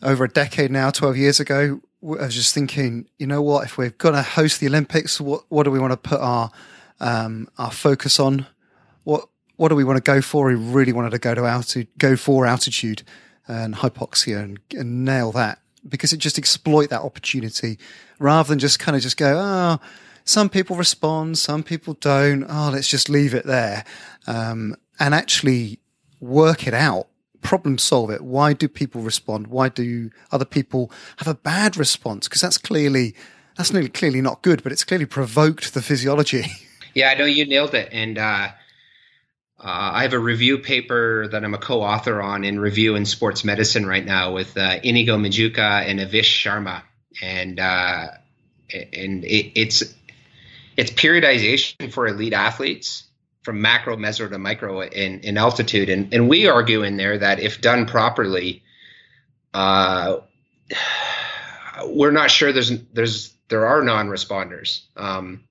[0.01, 1.81] over a decade now, 12 years ago.
[2.03, 5.43] I was just thinking, you know what, if we're going to host the Olympics, what,
[5.47, 6.51] what do we want to put our,
[6.99, 8.45] um, our focus on?
[9.05, 10.47] What, what do we want to go for?
[10.47, 13.03] We really wanted to go to altitude, go for altitude
[13.47, 17.77] and hypoxia and, and nail that because it just exploit that opportunity
[18.19, 19.79] rather than just kind of just go, oh,
[20.25, 22.45] some people respond, some people don't.
[22.47, 23.83] Oh, let's just leave it there.
[24.25, 25.79] Um, and actually
[26.19, 27.07] work it out,
[27.41, 28.21] problem solve it.
[28.21, 29.47] Why do people respond?
[29.47, 32.27] Why do other people have a bad response?
[32.27, 33.15] Because that's clearly
[33.57, 36.45] that's clearly not good, but it's clearly provoked the physiology.
[36.95, 38.51] Yeah, I know you nailed it, and uh, uh,
[39.63, 43.87] I have a review paper that I'm a co-author on in review in sports medicine
[43.87, 46.83] right now with uh, Inigo Mujika and Avish Sharma.
[47.19, 48.09] and uh,
[48.71, 49.83] and it, it's
[50.77, 53.05] it's periodization for elite athletes
[53.43, 55.89] from macro, meso to micro in, in altitude.
[55.89, 58.63] And, and we argue in there that if done properly,
[59.53, 60.17] uh,
[61.85, 64.81] we're not sure there's there's there are non-responders.
[64.95, 65.43] Um,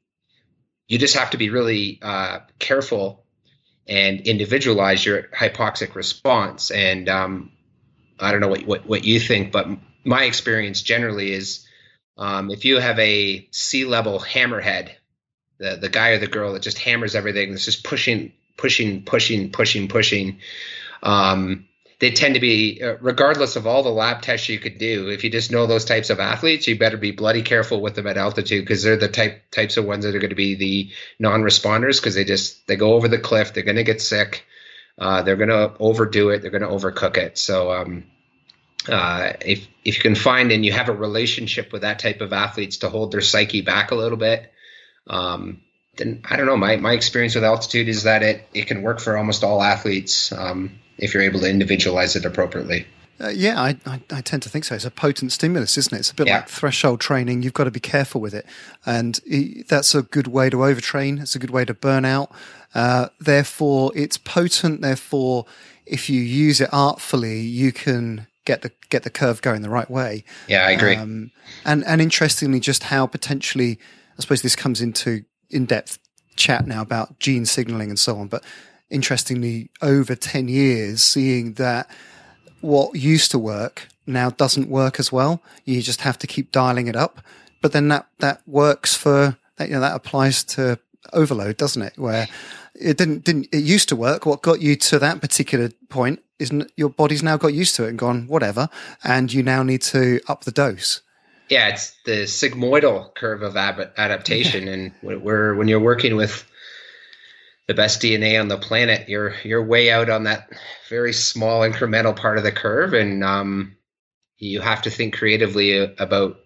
[0.88, 3.24] you just have to be really uh, careful
[3.86, 6.70] and individualize your hypoxic response.
[6.70, 7.52] And um,
[8.18, 9.68] I don't know what, what what you think, but
[10.04, 11.66] my experience generally is
[12.16, 14.90] um, if you have a sea level hammerhead
[15.62, 17.50] the the guy or the girl that just hammers everything.
[17.50, 20.38] That's just pushing, pushing, pushing, pushing, pushing.
[21.02, 21.66] Um,
[22.00, 25.08] they tend to be, uh, regardless of all the lab tests you could do.
[25.08, 28.08] If you just know those types of athletes, you better be bloody careful with them
[28.08, 30.90] at altitude because they're the type types of ones that are going to be the
[31.20, 33.54] non-responders because they just they go over the cliff.
[33.54, 34.44] They're going to get sick.
[34.98, 36.42] Uh, they're going to overdo it.
[36.42, 37.38] They're going to overcook it.
[37.38, 38.04] So um,
[38.88, 42.32] uh, if if you can find and you have a relationship with that type of
[42.32, 44.51] athletes to hold their psyche back a little bit,
[45.08, 45.60] um,
[45.96, 46.56] then I don't know.
[46.56, 50.32] My, my experience with altitude is that it, it can work for almost all athletes
[50.32, 52.86] um, if you're able to individualize it appropriately.
[53.20, 54.74] Uh, yeah, I, I, I, tend to think so.
[54.74, 56.00] It's a potent stimulus, isn't it?
[56.00, 56.36] It's a bit yeah.
[56.36, 57.42] like threshold training.
[57.42, 58.46] You've got to be careful with it.
[58.84, 59.20] And
[59.68, 61.20] that's a good way to overtrain.
[61.20, 62.32] It's a good way to burn out.
[62.74, 64.80] Uh, therefore, it's potent.
[64.80, 65.46] Therefore,
[65.86, 69.90] if you use it artfully, you can get the get the curve going the right
[69.90, 70.24] way.
[70.48, 70.96] Yeah, I agree.
[70.96, 71.30] Um,
[71.64, 73.78] and and interestingly, just how potentially
[74.18, 75.98] I suppose this comes into in depth
[76.36, 78.28] chat now about gene signaling and so on.
[78.28, 78.44] But
[78.90, 81.90] interestingly, over 10 years, seeing that
[82.60, 85.42] what used to work now doesn't work as well.
[85.64, 87.20] You just have to keep dialing it up.
[87.60, 90.78] But then that, that works for, that, you know, that applies to
[91.12, 91.96] overload, doesn't it?
[91.96, 92.28] Where
[92.74, 94.26] it didn't, didn't, it used to work.
[94.26, 97.90] What got you to that particular point isn't your body's now got used to it
[97.90, 98.68] and gone, whatever.
[99.04, 101.02] And you now need to up the dose
[101.48, 106.48] yeah, it's the sigmoidal curve of ab- adaptation, and when you're working with
[107.66, 110.50] the best DNA on the planet, you're you're way out on that
[110.88, 113.76] very small incremental part of the curve, and um,
[114.38, 116.40] you have to think creatively about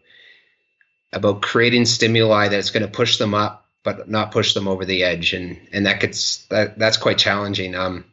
[1.12, 5.04] about creating stimuli that's going to push them up, but not push them over the
[5.04, 7.74] edge, and and that gets that that's quite challenging.
[7.74, 8.04] Um,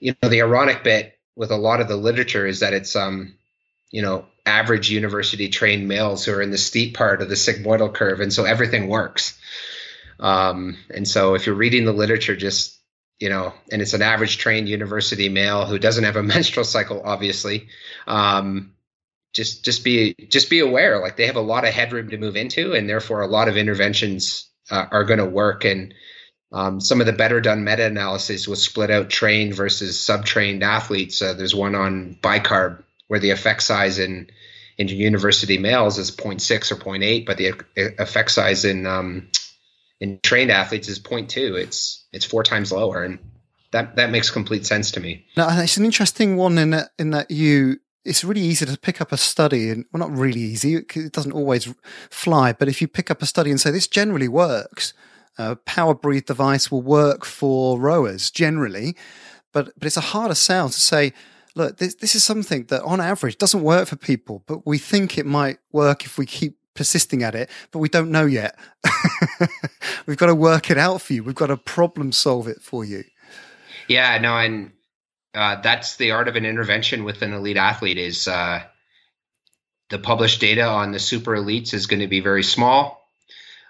[0.00, 3.34] you know, the ironic bit with a lot of the literature is that it's um,
[3.90, 7.92] you know, average university trained males who are in the steep part of the sigmoidal
[7.92, 9.38] curve, and so everything works.
[10.18, 12.76] Um, and so if you're reading the literature, just
[13.18, 17.02] you know, and it's an average trained university male who doesn't have a menstrual cycle,
[17.04, 17.68] obviously.
[18.06, 18.72] Um,
[19.34, 22.36] just just be just be aware, like they have a lot of headroom to move
[22.36, 25.64] into, and therefore a lot of interventions uh, are going to work.
[25.64, 25.92] And
[26.52, 31.20] um, some of the better done meta analysis will split out trained versus subtrained athletes.
[31.20, 34.30] Uh, there's one on bicarb where the effect size in
[34.78, 37.54] in university males is 0.6 or 0.8, but the
[37.98, 39.28] effect size in um,
[40.00, 41.58] in trained athletes is 0.2.
[41.58, 43.18] It's it's four times lower, and
[43.72, 45.24] that that makes complete sense to me.
[45.36, 47.80] Now, it's an interesting one in that in that you.
[48.04, 50.76] It's really easy to pick up a study, and well, not really easy.
[50.76, 51.74] It doesn't always
[52.08, 54.94] fly, but if you pick up a study and say this generally works,
[55.38, 58.96] a POWERbreathe device will work for rowers generally,
[59.52, 61.12] but but it's a harder sell to say
[61.56, 65.18] look, this, this is something that on average doesn't work for people, but we think
[65.18, 68.56] it might work if we keep persisting at it, but we don't know yet.
[70.06, 71.24] We've got to work it out for you.
[71.24, 73.02] We've got to problem solve it for you.
[73.88, 74.72] Yeah, no, and
[75.34, 78.62] uh, that's the art of an intervention with an elite athlete is uh,
[79.88, 83.02] the published data on the super elites is going to be very small.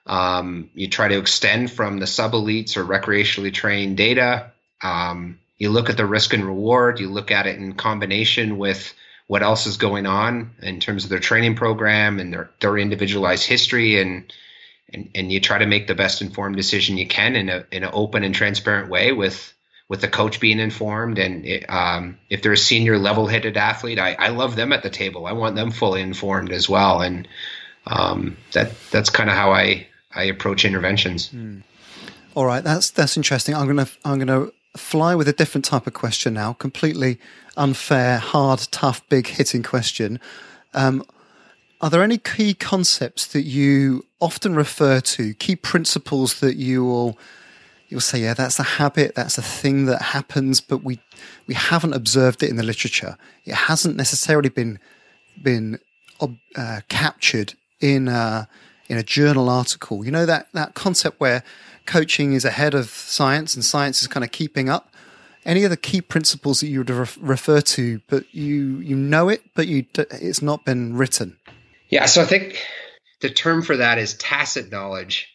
[0.07, 4.53] Um, you try to extend from the sub elites or recreationally trained data.
[4.83, 8.95] Um, you look at the risk and reward, you look at it in combination with
[9.27, 13.47] what else is going on in terms of their training program and their, their individualized
[13.47, 14.33] history and,
[14.93, 17.83] and and you try to make the best informed decision you can in a in
[17.83, 19.53] an open and transparent way with
[19.89, 23.99] with the coach being informed and it, um, if they're a senior level headed athlete
[23.99, 27.27] I, I love them at the table I want them fully informed as well and
[27.87, 31.29] um, that that's kind of how I I approach interventions.
[31.29, 31.63] Mm.
[32.35, 33.55] All right, that's that's interesting.
[33.55, 37.19] I'm gonna I'm gonna fly with a different type of question now, completely
[37.57, 40.21] unfair, hard, tough, big hitting question.
[40.75, 41.05] Um,
[41.81, 47.19] are there any key concepts that you often refer to, key principles that you will
[47.89, 51.01] you'll say, yeah, that's a habit, that's a thing that happens, but we
[51.47, 53.17] we haven't observed it in the literature.
[53.45, 54.79] It hasn't necessarily been
[55.43, 55.79] been
[56.57, 58.49] uh, captured in a,
[58.89, 60.05] in a journal article.
[60.05, 61.43] You know that that concept where
[61.87, 64.93] coaching is ahead of science and science is kind of keeping up.
[65.45, 69.69] Any other key principles that you would refer to, but you you know it, but
[69.69, 71.37] you it's not been written.
[71.89, 72.61] Yeah, so I think
[73.21, 75.29] the term for that is tacit knowledge.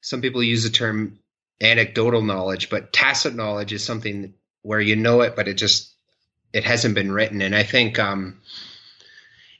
[0.00, 1.18] Some people use the term
[1.60, 5.92] anecdotal knowledge, but tacit knowledge is something where you know it, but it just
[6.52, 7.42] it hasn't been written.
[7.42, 8.40] And I think um,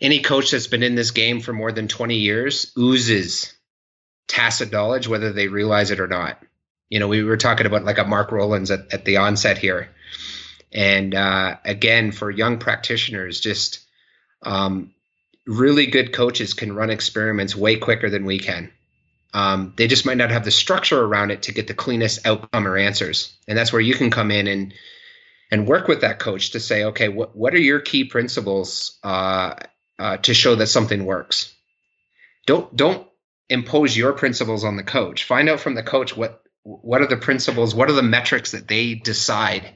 [0.00, 3.52] any coach that's been in this game for more than 20 years oozes
[4.28, 6.40] tacit knowledge, whether they realize it or not.
[6.88, 9.88] You know, we were talking about like a Mark Rowlands at, at the onset here.
[10.72, 13.80] And uh, again, for young practitioners, just
[14.42, 14.92] um,
[15.46, 18.72] really good coaches can run experiments way quicker than we can.
[19.32, 22.66] Um, they just might not have the structure around it to get the cleanest outcome
[22.68, 23.36] or answers.
[23.48, 24.74] And that's where you can come in and
[25.50, 29.54] and work with that coach to say, okay, what what are your key principles uh,
[29.98, 31.52] uh, to show that something works?
[32.46, 33.06] Don't don't
[33.48, 35.24] impose your principles on the coach.
[35.24, 38.68] Find out from the coach what what are the principles, what are the metrics that
[38.68, 39.74] they decide.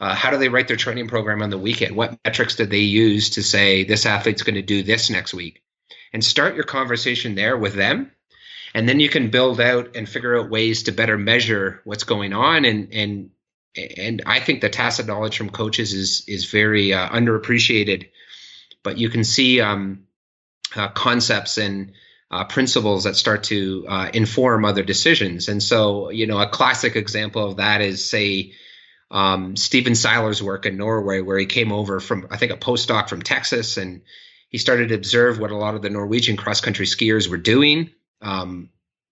[0.00, 1.94] Uh, how do they write their training program on the weekend?
[1.94, 5.62] What metrics did they use to say this athlete's going to do this next week?
[6.12, 8.10] And start your conversation there with them
[8.74, 12.32] and then you can build out and figure out ways to better measure what's going
[12.32, 13.30] on and and
[13.76, 18.08] and I think the tacit knowledge from coaches is is very uh, underappreciated
[18.82, 20.06] but you can see um,
[20.76, 21.92] uh, concepts and
[22.34, 25.48] uh, principles that start to uh, inform other decisions.
[25.48, 28.54] And so you know a classic example of that is say
[29.10, 33.08] um, Stephen Seiler's work in Norway where he came over from I think a postdoc
[33.08, 34.02] from Texas and
[34.48, 37.90] he started to observe what a lot of the Norwegian cross country skiers were doing.
[38.20, 38.70] Um,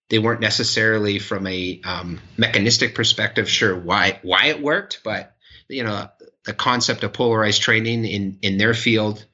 [0.09, 5.33] they weren't necessarily from a um, mechanistic perspective sure why why it worked, but
[5.69, 6.09] you know
[6.43, 9.25] the concept of polarized training in in their field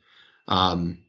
[0.47, 0.99] um,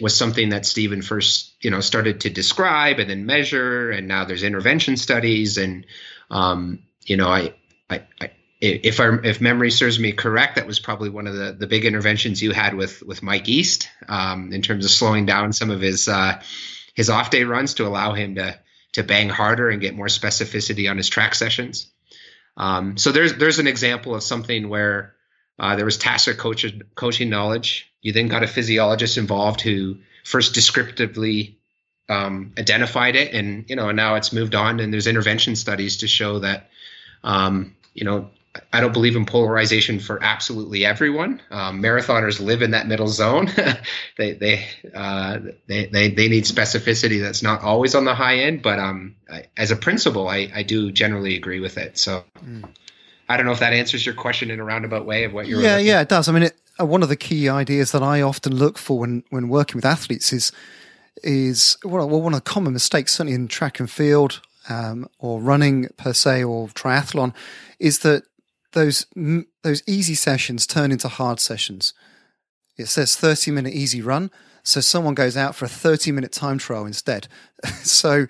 [0.00, 4.24] was something that Stephen first you know started to describe and then measure, and now
[4.24, 5.86] there's intervention studies, and
[6.30, 7.54] um, you know I,
[7.90, 8.30] I, I
[8.60, 11.84] if I, if memory serves me correct, that was probably one of the, the big
[11.84, 15.80] interventions you had with with Mike East um, in terms of slowing down some of
[15.80, 16.40] his uh,
[16.94, 18.58] his off day runs to allow him to
[18.92, 21.90] to bang harder and get more specificity on his track sessions.
[22.56, 25.14] Um, so there's there's an example of something where
[25.58, 27.87] uh, there was tacit coach, coaching knowledge.
[28.00, 31.58] You then got a physiologist involved who first descriptively
[32.08, 35.98] um, identified it, and you know, and now it's moved on, and there's intervention studies
[35.98, 36.70] to show that
[37.24, 38.30] um, you know
[38.72, 41.40] I don't believe in polarization for absolutely everyone.
[41.50, 43.50] Um, marathoners live in that middle zone.
[44.16, 48.62] they they, uh, they they they need specificity that's not always on the high end,
[48.62, 51.98] but um, I, as a principle, I, I do generally agree with it.
[51.98, 52.68] So mm.
[53.28, 55.60] I don't know if that answers your question in a roundabout way of what you're.
[55.60, 56.28] Yeah, yeah, it does.
[56.28, 59.48] I mean, it, one of the key ideas that I often look for when when
[59.48, 60.52] working with athletes is
[61.22, 65.88] is well, one of the common mistakes, certainly in track and field um, or running
[65.96, 67.34] per se or triathlon,
[67.78, 68.24] is that
[68.72, 69.06] those
[69.62, 71.94] those easy sessions turn into hard sessions.
[72.76, 74.30] It says 30 minute easy run,
[74.62, 77.28] so someone goes out for a 30 minute time trial instead.
[77.82, 78.26] so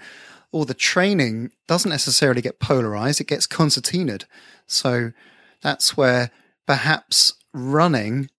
[0.51, 4.25] all the training doesn't necessarily get polarized, it gets concertinaed.
[4.67, 5.13] So
[5.61, 6.31] that's where
[6.67, 8.31] perhaps running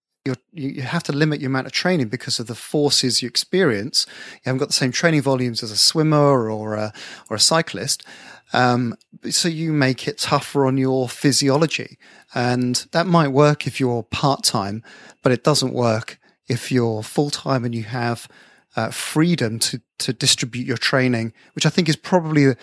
[0.52, 4.06] you have to limit your amount of training because of the forces you experience.
[4.34, 6.92] You haven't got the same training volumes as a swimmer or a,
[7.30, 8.04] or a cyclist.
[8.52, 8.96] Um,
[9.30, 11.98] so you make it tougher on your physiology.
[12.34, 14.82] And that might work if you're part time,
[15.22, 16.18] but it doesn't work
[16.48, 18.28] if you're full time and you have
[18.76, 22.54] uh, freedom to, to distribute your training, which I think is probably,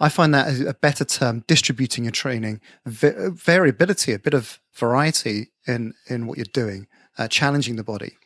[0.00, 5.52] I find that a better term, distributing your training, v- variability, a bit of variety
[5.66, 6.86] in, in what you're doing,
[7.18, 8.16] uh, challenging the body.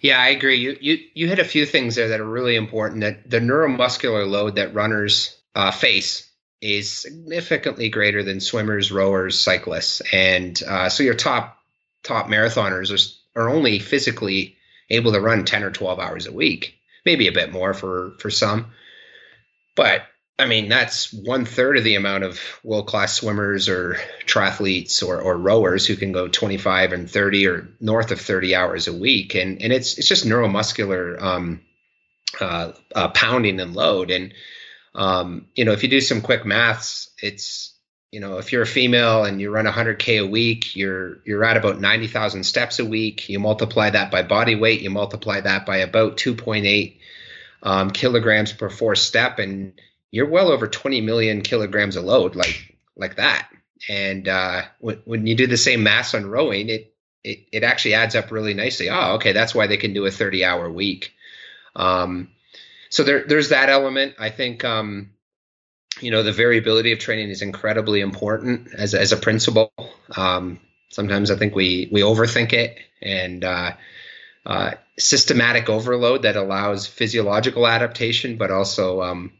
[0.00, 0.56] Yeah, I agree.
[0.56, 3.00] You, you you hit a few things there that are really important.
[3.00, 6.28] That the neuromuscular load that runners uh, face
[6.60, 11.58] is significantly greater than swimmers, rowers, cyclists, and uh, so your top
[12.02, 12.92] top marathoners
[13.34, 14.56] are, are only physically
[14.90, 16.74] able to run ten or twelve hours a week,
[17.04, 18.66] maybe a bit more for for some,
[19.74, 20.02] but
[20.38, 25.20] I mean that's one third of the amount of world class swimmers or triathletes or,
[25.20, 28.92] or rowers who can go twenty five and thirty or north of thirty hours a
[28.92, 31.62] week, and and it's it's just neuromuscular um,
[32.38, 34.10] uh, uh, pounding and load.
[34.10, 34.34] And
[34.94, 37.74] um, you know, if you do some quick maths, it's
[38.12, 41.56] you know, if you're a female and you run 100k a week, you're you're at
[41.56, 43.28] about 90,000 steps a week.
[43.28, 46.98] You multiply that by body weight, you multiply that by about 2.8
[47.62, 49.72] um, kilograms per four step, and
[50.10, 53.48] you're well over 20 million kilograms of load, like like that.
[53.88, 57.94] And uh, when, when you do the same mass on rowing, it, it it actually
[57.94, 58.88] adds up really nicely.
[58.90, 61.12] Oh, okay, that's why they can do a 30 hour week.
[61.74, 62.30] Um,
[62.88, 64.14] so there, there's that element.
[64.18, 65.10] I think, um,
[66.00, 69.72] you know, the variability of training is incredibly important as, as a principle.
[70.16, 73.72] Um, sometimes I think we, we overthink it and, uh,
[74.44, 79.32] uh, systematic overload that allows physiological adaptation, but also um,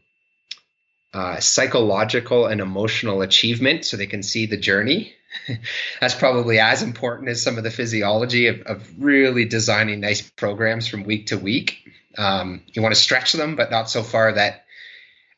[1.17, 5.15] uh, psychological and emotional achievement so they can see the journey.
[5.99, 10.87] That's probably as important as some of the physiology of, of really designing nice programs
[10.87, 11.79] from week to week.
[12.19, 14.65] Um, you want to stretch them, but not so far that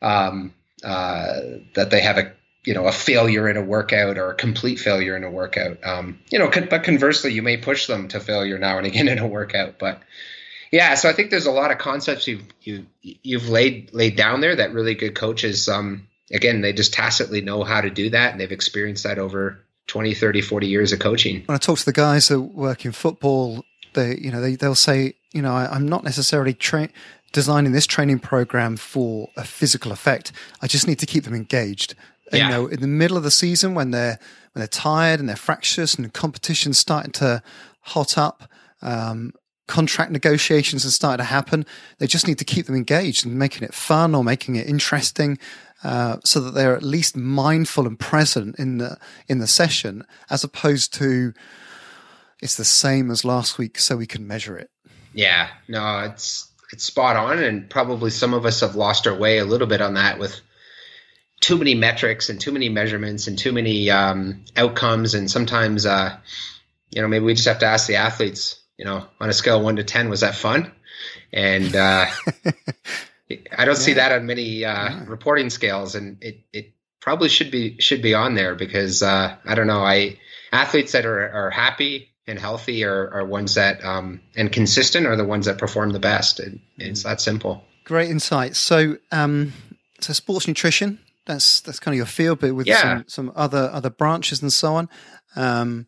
[0.01, 0.53] um,
[0.84, 1.39] uh,
[1.75, 2.34] that they have a
[2.65, 5.77] you know a failure in a workout or a complete failure in a workout.
[5.86, 9.07] Um, you know, con- but conversely, you may push them to failure now and again
[9.13, 9.80] in a workout.
[9.80, 10.01] But
[10.72, 14.41] yeah, so I think there's a lot of concepts you you you've laid laid down
[14.41, 18.32] there that really good coaches um again they just tacitly know how to do that
[18.32, 21.43] and they've experienced that over 20 30 40 years of coaching.
[21.45, 24.76] When i talk to the guys that work in football they you know they, they'll
[24.76, 26.89] say you know I, am not necessarily tra-
[27.32, 30.32] designing this training program for a physical effect.
[30.61, 31.95] I just need to keep them engaged.
[32.32, 32.45] Yeah.
[32.45, 34.20] you know in the middle of the season when they're
[34.53, 37.41] when they're tired and they're fractious and the competition's starting to
[37.82, 38.43] hot up
[38.84, 39.34] um,
[39.70, 41.63] contract negotiations have started to happen.
[41.99, 45.38] They just need to keep them engaged and making it fun or making it interesting,
[45.84, 48.97] uh, so that they're at least mindful and present in the
[49.28, 51.34] in the session, as opposed to
[52.41, 54.72] it's the same as last week, so we can measure it.
[55.13, 59.38] Yeah, no, it's it's spot on, and probably some of us have lost our way
[59.38, 60.41] a little bit on that with
[61.41, 65.86] too many metrics and too many measurements and too many um, outcomes, and sometimes.
[65.86, 66.17] Uh,
[66.91, 69.61] you know, maybe we just have to ask the athletes you know, on a scale
[69.61, 70.71] one to ten, was that fun?
[71.34, 72.32] And uh, I
[73.30, 73.73] don't yeah.
[73.73, 75.03] see that on many uh, yeah.
[75.05, 76.71] reporting scales, and it it
[77.01, 79.84] probably should be should be on there because uh, I don't know.
[79.84, 80.17] I
[80.53, 85.17] athletes that are are happy and healthy are, are ones that um, and consistent are
[85.17, 86.39] the ones that perform the best.
[86.39, 87.65] It, it's that simple.
[87.84, 88.55] Great insight.
[88.55, 89.51] So, um,
[89.99, 90.99] so sports nutrition.
[91.25, 92.82] That's that's kind of your field, but with yeah.
[92.82, 94.89] some, some other other branches and so on.
[95.36, 95.86] Um,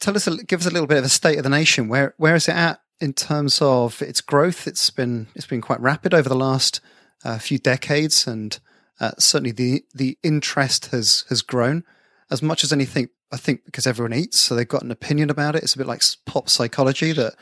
[0.00, 1.88] tell us, a, give us a little bit of a state of the nation.
[1.88, 4.66] Where where is it at in terms of its growth?
[4.66, 6.80] It's been it's been quite rapid over the last
[7.24, 8.58] uh, few decades, and
[9.00, 11.84] uh, certainly the the interest has has grown
[12.30, 13.08] as much as anything.
[13.32, 15.62] I think because everyone eats, so they've got an opinion about it.
[15.62, 17.34] It's a bit like pop psychology that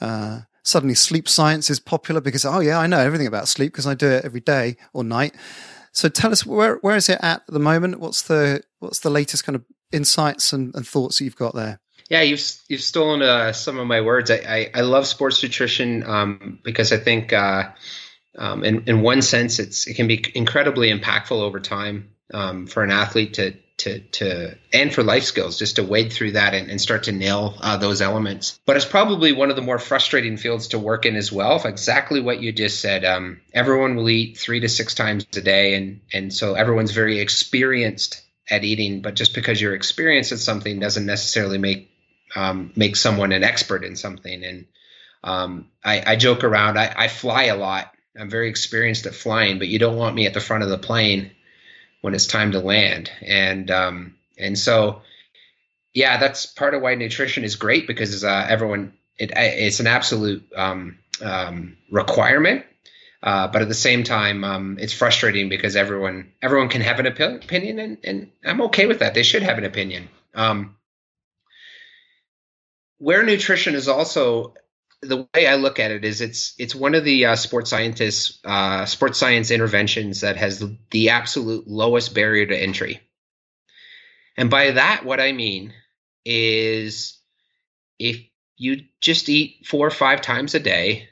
[0.00, 3.86] uh, suddenly sleep science is popular because oh yeah, I know everything about sleep because
[3.86, 5.34] I do it every day or night.
[5.92, 8.00] So tell us where where is it at, at the moment?
[8.00, 11.80] What's the what's the latest kind of insights and, and thoughts that you've got there?
[12.08, 14.30] Yeah, you've you've stolen uh, some of my words.
[14.30, 17.70] I, I, I love sports nutrition um, because I think, uh,
[18.36, 22.82] um, in in one sense, it's it can be incredibly impactful over time um, for
[22.82, 26.70] an athlete to to to and for life skills just to wade through that and,
[26.70, 28.60] and start to nail uh, those elements.
[28.66, 31.60] But it's probably one of the more frustrating fields to work in as well.
[31.64, 35.74] Exactly what you just said, um, everyone will eat three to six times a day,
[35.74, 39.00] and and so everyone's very experienced at eating.
[39.00, 41.90] But just because you're experienced at something doesn't necessarily make
[42.34, 44.44] um, make someone an expert in something.
[44.44, 44.66] And
[45.22, 46.78] um, I, I, joke around.
[46.78, 47.92] I, I, fly a lot.
[48.18, 50.78] I'm very experienced at flying, but you don't want me at the front of the
[50.78, 51.30] plane
[52.00, 53.10] when it's time to land.
[53.22, 55.02] And um, and so,
[55.94, 60.46] yeah, that's part of why nutrition is great because uh, everyone it, it's an absolute
[60.56, 62.64] um, um, requirement.
[63.22, 67.06] Uh, but at the same time, um, it's frustrating because everyone everyone can have an
[67.06, 69.14] opinion, and, and I'm okay with that.
[69.14, 70.08] They should have an opinion.
[70.34, 70.76] Um,
[72.98, 74.54] where nutrition is also
[75.02, 78.40] the way I look at it is it's it's one of the uh, sports scientists
[78.44, 83.00] uh, sports science interventions that has the absolute lowest barrier to entry.
[84.36, 85.72] And by that, what I mean
[86.24, 87.18] is
[87.98, 88.20] if
[88.56, 91.08] you just eat four or five times a day,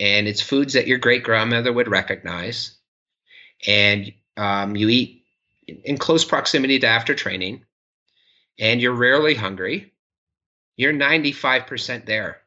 [0.00, 2.76] and it's foods that your great grandmother would recognize,
[3.66, 5.24] and um, you eat
[5.66, 7.64] in close proximity to after training,
[8.58, 9.92] and you're rarely hungry,
[10.76, 12.40] you're 95% there.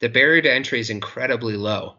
[0.00, 1.96] The barrier to entry is incredibly low.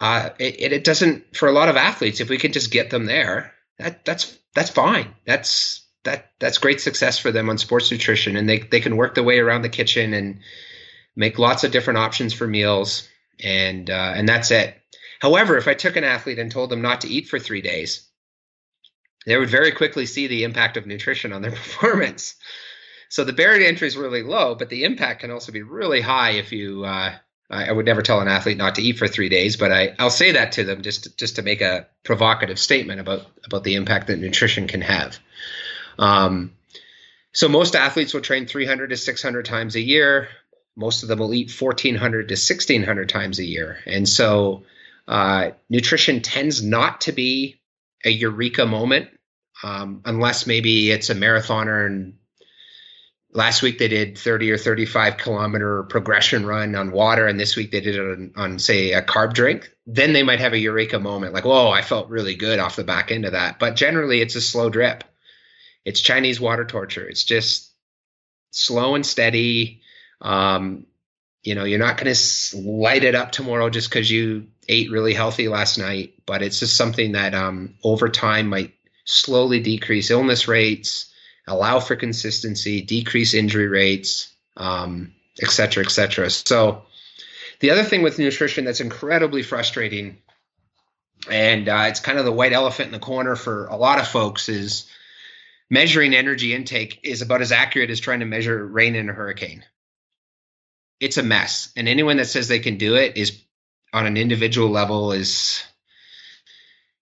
[0.00, 2.20] Uh, it, it doesn't for a lot of athletes.
[2.20, 5.14] If we can just get them there, that that's that's fine.
[5.24, 9.14] That's that that's great success for them on sports nutrition, and they they can work
[9.14, 10.40] their way around the kitchen and
[11.14, 13.08] make lots of different options for meals,
[13.42, 14.76] and uh, and that's it.
[15.20, 18.06] However, if I took an athlete and told them not to eat for three days,
[19.24, 22.34] they would very quickly see the impact of nutrition on their performance.
[23.08, 26.00] So the barrier to entry is really low, but the impact can also be really
[26.00, 26.84] high if you.
[26.84, 27.14] Uh,
[27.48, 30.10] I would never tell an athlete not to eat for three days, but I, I'll
[30.10, 33.76] say that to them just to, just to make a provocative statement about about the
[33.76, 35.18] impact that nutrition can have.
[35.96, 36.52] Um,
[37.32, 40.28] so most athletes will train 300 to 600 times a year.
[40.74, 44.64] Most of them will eat 1,400 to 1,600 times a year, and so
[45.06, 47.60] uh, nutrition tends not to be
[48.04, 49.08] a eureka moment
[49.62, 52.14] um, unless maybe it's a marathoner and
[53.36, 57.70] last week they did 30 or 35 kilometer progression run on water and this week
[57.70, 59.70] they did it on, on say a carb drink.
[59.86, 62.84] Then they might have a eureka moment like whoa i felt really good off the
[62.84, 63.58] back end of that.
[63.58, 65.04] But generally it's a slow drip.
[65.84, 67.06] It's chinese water torture.
[67.06, 67.70] It's just
[68.50, 69.82] slow and steady.
[70.20, 70.86] Um,
[71.42, 75.14] you know you're not going to light it up tomorrow just because you ate really
[75.14, 78.74] healthy last night but it's just something that um, over time might
[79.04, 81.12] slowly decrease illness rates
[81.46, 86.30] allow for consistency, decrease injury rates, um, et cetera, et cetera.
[86.30, 86.82] So
[87.60, 90.18] the other thing with nutrition that's incredibly frustrating,
[91.30, 94.08] and uh, it's kind of the white elephant in the corner for a lot of
[94.08, 94.90] folks, is
[95.70, 99.64] measuring energy intake is about as accurate as trying to measure rain in a hurricane.
[101.00, 103.42] It's a mess, and anyone that says they can do it is
[103.92, 105.62] on an individual level is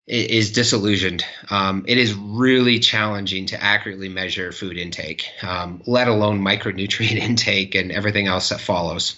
[0.06, 1.24] is disillusioned.
[1.48, 7.74] Um, it is really challenging to accurately measure food intake, um, let alone micronutrient intake
[7.74, 9.16] and everything else that follows.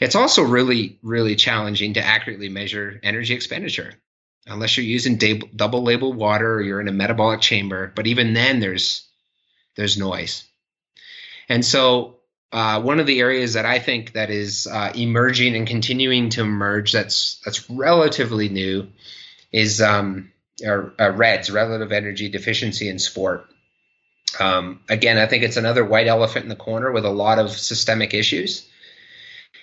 [0.00, 3.94] It's also really, really challenging to accurately measure energy expenditure,
[4.46, 7.90] unless you're using double labeled water or you're in a metabolic chamber.
[7.94, 9.06] But even then, there's
[9.76, 10.44] there's noise,
[11.48, 12.18] and so
[12.50, 16.42] uh, one of the areas that I think that is uh, emerging and continuing to
[16.42, 18.88] emerge that's that's relatively new
[19.52, 20.32] is um,
[20.66, 23.48] uh, REDS, relative energy deficiency in sport.
[24.40, 27.50] Um, again, I think it's another white elephant in the corner with a lot of
[27.50, 28.66] systemic issues.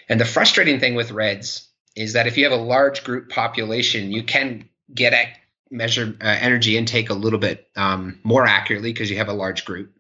[0.08, 4.12] And the frustrating thing with REDS is that if you have a large group population,
[4.12, 5.28] you can get at
[5.72, 9.66] measure uh, energy intake a little bit um, more accurately because you have a large
[9.66, 9.94] group.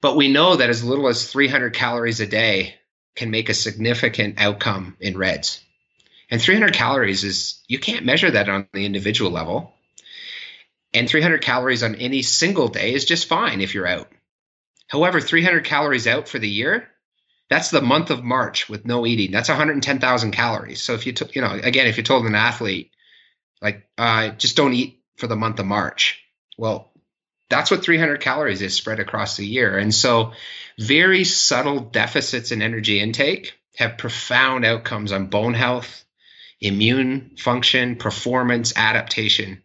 [0.00, 2.74] But we know that as little as 300 calories a day
[3.14, 5.62] can make a significant outcome in REDS.
[6.32, 9.74] And 300 calories is, you can't measure that on the individual level.
[10.94, 14.10] And 300 calories on any single day is just fine if you're out.
[14.88, 16.88] However, 300 calories out for the year,
[17.50, 19.30] that's the month of March with no eating.
[19.30, 20.80] That's 110,000 calories.
[20.80, 22.92] So if you, t- you know, again, if you told an athlete,
[23.60, 26.24] like, uh, just don't eat for the month of March,
[26.56, 26.92] well,
[27.50, 29.76] that's what 300 calories is spread across the year.
[29.76, 30.32] And so,
[30.78, 36.06] very subtle deficits in energy intake have profound outcomes on bone health,
[36.62, 39.62] immune function, performance, adaptation.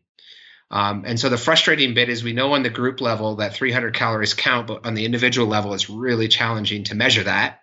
[0.69, 3.93] Um, and so the frustrating bit is we know on the group level that 300
[3.93, 7.61] calories count, but on the individual level, it's really challenging to measure that.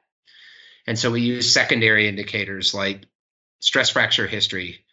[0.86, 3.02] And so we use secondary indicators like
[3.60, 4.84] stress fracture history,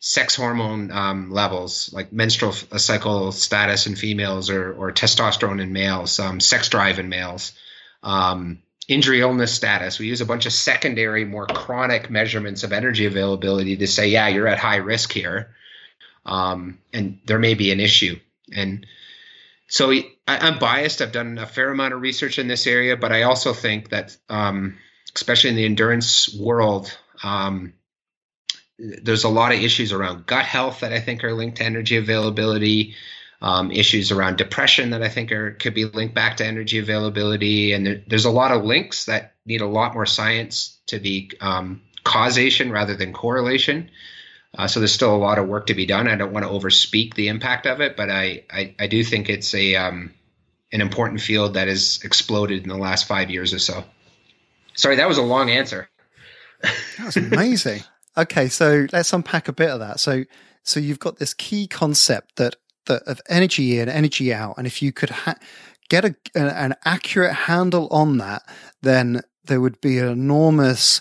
[0.00, 6.18] sex hormone um, levels, like menstrual cycle status in females or, or testosterone in males,
[6.20, 7.52] um, sex drive in males,
[8.02, 9.98] um, injury illness status.
[9.98, 14.28] We use a bunch of secondary, more chronic measurements of energy availability to say, yeah,
[14.28, 15.54] you're at high risk here.
[16.24, 18.18] Um, and there may be an issue.
[18.52, 18.86] And
[19.68, 21.02] so I, am biased.
[21.02, 24.16] I've done a fair amount of research in this area, but I also think that,
[24.30, 24.78] um,
[25.14, 27.74] especially in the endurance world, um,
[28.78, 31.96] there's a lot of issues around gut health that I think are linked to energy
[31.96, 32.94] availability
[33.40, 37.72] um, issues around depression that I think are could be linked back to energy availability,
[37.72, 41.30] and there, there's a lot of links that need a lot more science to be
[41.40, 43.90] um, causation rather than correlation.
[44.56, 46.08] Uh, so there's still a lot of work to be done.
[46.08, 49.28] I don't want to overspeak the impact of it, but I I, I do think
[49.28, 50.14] it's a um,
[50.72, 53.84] an important field that has exploded in the last five years or so.
[54.74, 55.88] Sorry, that was a long answer.
[56.62, 57.82] that was amazing.
[58.16, 60.00] okay, so let's unpack a bit of that.
[60.00, 60.24] So
[60.62, 62.56] so you've got this key concept that
[62.88, 65.38] the, of energy in, energy out, and if you could ha-
[65.88, 68.42] get a, an accurate handle on that,
[68.82, 71.00] then there would be an enormous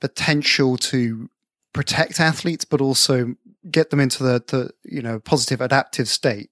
[0.00, 1.28] potential to
[1.72, 3.34] protect athletes, but also
[3.70, 6.50] get them into the, the you know positive adaptive state.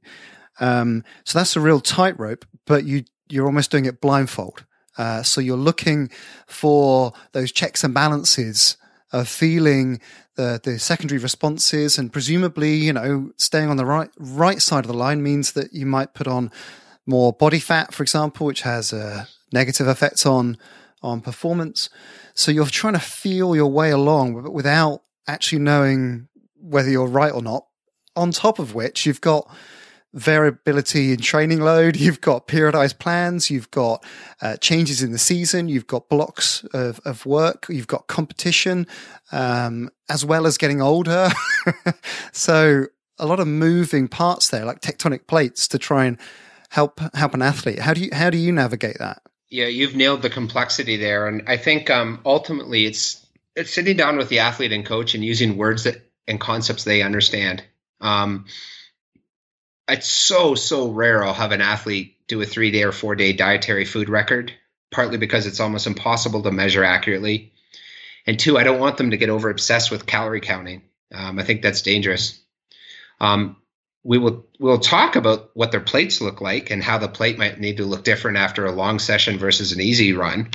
[0.59, 4.65] Um, so that's a real tightrope, but you you're almost doing it blindfold.
[4.99, 6.11] Uh, so you're looking
[6.47, 8.77] for those checks and balances
[9.13, 10.01] of feeling
[10.37, 14.89] the the secondary responses, and presumably, you know, staying on the right right side of
[14.89, 16.51] the line means that you might put on
[17.07, 20.57] more body fat, for example, which has a negative effects on
[21.03, 21.89] on performance.
[22.35, 26.29] So you're trying to feel your way along, but without actually knowing
[26.61, 27.67] whether you're right or not.
[28.15, 29.51] On top of which, you've got
[30.17, 34.05] variability in training load, you've got periodized plans, you've got
[34.43, 38.87] uh, changes in the season, you've got blocks of, of work, you've got competition,
[39.31, 41.31] um, as well as getting older.
[42.33, 42.87] so
[43.19, 46.19] a lot of moving parts there, like tectonic plates, to try and
[46.71, 47.79] help help an athlete.
[47.79, 49.23] How do you how do you navigate that?
[49.49, 54.17] Yeah, you've nailed the complexity there, and I think um, ultimately it's it's sitting down
[54.17, 57.63] with the athlete and coach and using words that and concepts they understand.
[58.01, 58.47] Um,
[59.89, 63.33] it's so so rare I'll have an athlete do a three day or four day
[63.33, 64.53] dietary food record
[64.91, 67.53] partly because it's almost impossible to measure accurately.
[68.27, 70.83] And two, I don't want them to get over obsessed with calorie counting.
[71.15, 72.41] Um, I think that's dangerous.
[73.21, 73.57] Um,
[74.03, 77.59] we will we'll talk about what their plates look like and how the plate might
[77.59, 80.51] need to look different after a long session versus an easy run.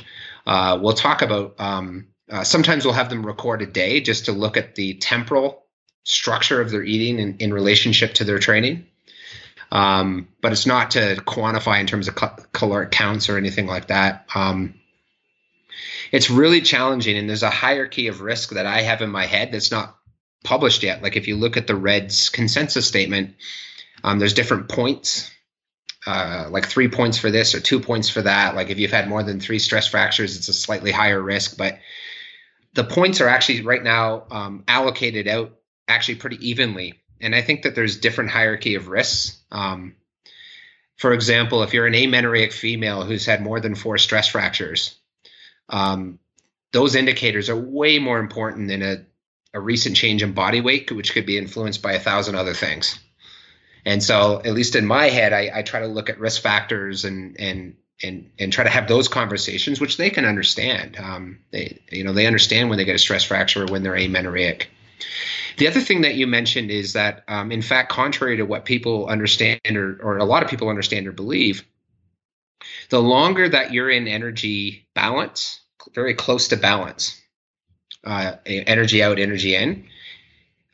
[0.46, 4.32] Uh, we'll talk about um, uh, sometimes we'll have them record a day just to
[4.32, 5.64] look at the temporal
[6.04, 8.86] structure of their eating in, in relationship to their training.
[9.72, 12.14] Um, but it's not to quantify in terms of
[12.52, 14.26] caloric counts or anything like that.
[14.34, 14.74] Um,
[16.12, 19.50] it's really challenging, and there's a hierarchy of risk that I have in my head
[19.50, 19.96] that's not
[20.44, 21.02] published yet.
[21.02, 23.36] Like if you look at the Reds consensus statement,
[24.04, 25.30] um, there's different points,
[26.06, 28.54] uh, like three points for this or two points for that.
[28.54, 31.56] Like if you've had more than three stress fractures, it's a slightly higher risk.
[31.56, 31.78] But
[32.74, 35.56] the points are actually right now um, allocated out
[35.88, 37.01] actually pretty evenly.
[37.22, 39.40] And I think that there's different hierarchy of risks.
[39.50, 39.94] Um,
[40.96, 44.98] for example, if you're an amenorrheic female who's had more than four stress fractures,
[45.68, 46.18] um,
[46.72, 49.04] those indicators are way more important than a
[49.54, 52.98] a recent change in body weight, which could be influenced by a thousand other things.
[53.84, 57.04] And so, at least in my head, I, I try to look at risk factors
[57.04, 60.96] and and and and try to have those conversations, which they can understand.
[60.98, 63.96] Um, they you know they understand when they get a stress fracture or when they're
[63.96, 64.70] amenorrheic.
[65.56, 69.06] The other thing that you mentioned is that, um, in fact, contrary to what people
[69.06, 71.64] understand or, or a lot of people understand or believe,
[72.90, 75.60] the longer that you're in energy balance,
[75.94, 77.20] very close to balance,
[78.04, 79.86] uh, energy out, energy in,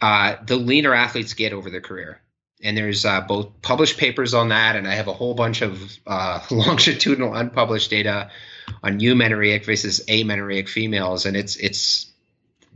[0.01, 2.21] uh, the leaner athletes get over their career.
[2.63, 5.99] And there's uh, both published papers on that, and I have a whole bunch of
[6.07, 8.31] uh, longitudinal unpublished data
[8.83, 12.08] on eumenorrheic versus amenorrheic females, and it's it's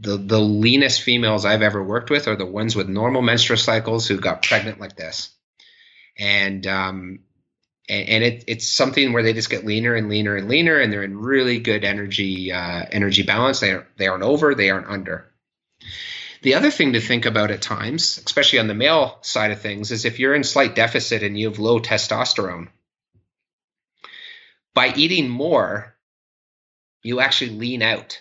[0.03, 4.07] the the leanest females I've ever worked with are the ones with normal menstrual cycles
[4.07, 5.31] who got pregnant like this,
[6.19, 7.21] and um,
[7.89, 10.93] and, and it, it's something where they just get leaner and leaner and leaner, and
[10.93, 13.61] they're in really good energy uh, energy balance.
[13.61, 15.27] They are, they aren't over, they aren't under.
[16.43, 19.93] The other thing to think about at times, especially on the male side of things,
[19.93, 22.69] is if you're in slight deficit and you have low testosterone,
[24.75, 25.95] by eating more,
[27.05, 28.21] you actually lean out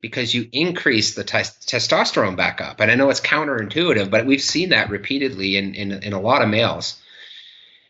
[0.00, 2.80] because you increase the t- testosterone back up.
[2.80, 6.42] And I know it's counterintuitive, but we've seen that repeatedly in, in, in a lot
[6.42, 7.00] of males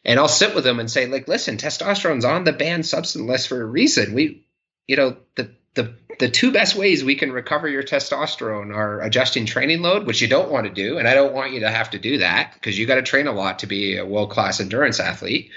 [0.05, 3.49] and I'll sit with them and say, like, listen, testosterone's on the banned substance list
[3.49, 4.15] for a reason.
[4.15, 4.47] We,
[4.87, 9.47] you know, the the the two best ways we can recover your testosterone are adjusting
[9.47, 11.91] training load, which you don't want to do, and I don't want you to have
[11.91, 14.61] to do that because you got to train a lot to be a world class
[14.61, 15.51] endurance athlete,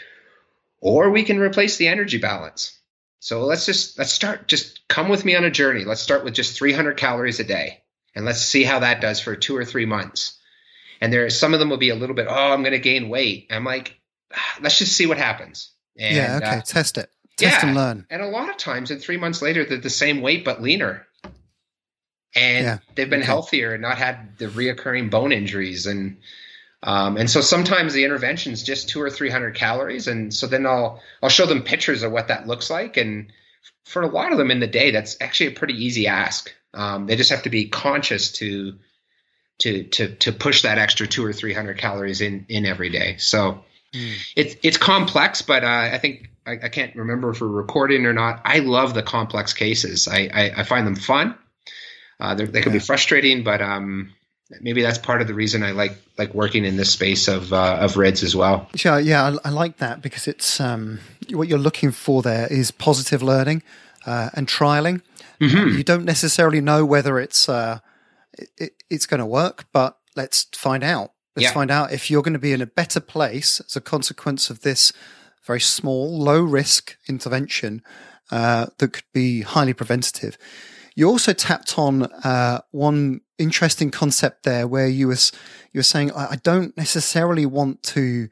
[0.82, 2.78] or we can replace the energy balance.
[3.24, 4.50] So let's just let's start.
[4.50, 5.86] Just come with me on a journey.
[5.86, 7.82] Let's start with just 300 calories a day,
[8.14, 10.38] and let's see how that does for two or three months.
[11.00, 12.28] And there, some of them will be a little bit.
[12.30, 13.48] Oh, I'm going to gain weight.
[13.50, 13.98] I'm like,
[14.60, 15.72] let's just see what happens.
[15.98, 17.10] And, yeah, okay, uh, test it.
[17.38, 18.06] Test yeah, and learn.
[18.10, 21.08] And a lot of times, in three months later, they're the same weight but leaner,
[22.36, 23.26] and yeah, they've been okay.
[23.26, 26.18] healthier and not had the reoccurring bone injuries and.
[26.84, 30.48] Um, and so sometimes the intervention is just two or three hundred calories, and so
[30.48, 33.32] then I'll I'll show them pictures of what that looks like, and
[33.86, 36.54] for a lot of them in the day, that's actually a pretty easy ask.
[36.74, 38.74] Um, they just have to be conscious to
[39.60, 43.16] to to to push that extra two or three hundred calories in in every day.
[43.18, 43.64] So
[43.94, 44.16] Mm.
[44.36, 48.14] It's it's complex, but uh, I think I, I, can't remember if we're recording or
[48.14, 48.42] not.
[48.44, 50.08] I love the complex cases.
[50.08, 51.36] I I, I find them fun.
[52.20, 52.80] Uh, they can yeah.
[52.80, 54.14] be frustrating, but um,
[54.62, 57.78] maybe that's part of the reason I like like working in this space of uh,
[57.80, 58.70] of REDS as well.
[58.84, 61.00] Yeah, yeah, I, I like that because it's um,
[61.30, 63.64] what you're looking for there is positive learning
[64.06, 65.02] uh, and trialing.
[65.40, 65.78] Mm-hmm.
[65.78, 67.80] You don't necessarily know whether it's uh,
[68.58, 71.12] it, it's going to work, but let's find out.
[71.36, 71.54] Let's yeah.
[71.54, 74.62] find out if you're going to be in a better place as a consequence of
[74.62, 74.94] this
[75.44, 77.82] very small, low risk intervention
[78.32, 80.38] uh, that could be highly preventative.
[80.96, 85.32] You also tapped on uh, one interesting concept there, where you was
[85.72, 88.30] you were saying I, I don't necessarily want to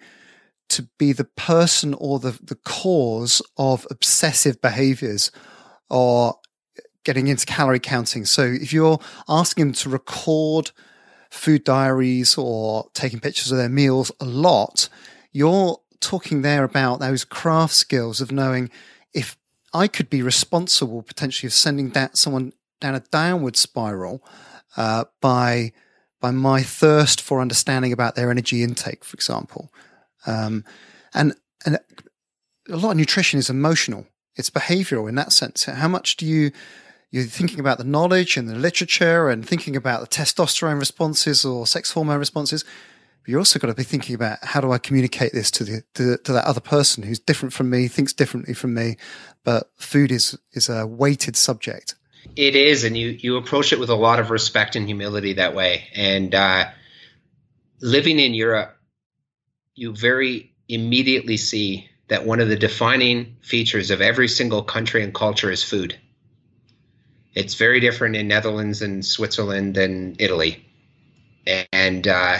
[0.69, 5.31] to be the person or the the cause of obsessive behaviors
[5.89, 6.35] or
[7.03, 8.25] getting into calorie counting.
[8.25, 10.71] So if you're asking them to record
[11.31, 14.87] food diaries or taking pictures of their meals a lot,
[15.31, 18.69] you're talking there about those craft skills of knowing
[19.73, 24.23] I could be responsible potentially of sending that someone down a downward spiral
[24.77, 25.71] uh, by
[26.19, 29.71] by my thirst for understanding about their energy intake, for example,
[30.25, 30.63] um,
[31.13, 31.79] and and
[32.69, 34.07] a lot of nutrition is emotional.
[34.35, 35.65] It's behavioral in that sense.
[35.65, 36.51] How much do you
[37.11, 41.67] you're thinking about the knowledge and the literature and thinking about the testosterone responses or
[41.67, 42.63] sex hormone responses.
[43.31, 46.17] You also got to be thinking about how do I communicate this to the to,
[46.17, 48.97] to that other person who's different from me, thinks differently from me,
[49.45, 51.95] but food is is a weighted subject.
[52.35, 55.55] It is, and you you approach it with a lot of respect and humility that
[55.55, 55.85] way.
[55.95, 56.65] And uh,
[57.81, 58.75] living in Europe,
[59.75, 65.13] you very immediately see that one of the defining features of every single country and
[65.13, 65.97] culture is food.
[67.33, 70.65] It's very different in Netherlands and Switzerland and Italy,
[71.71, 72.39] and uh,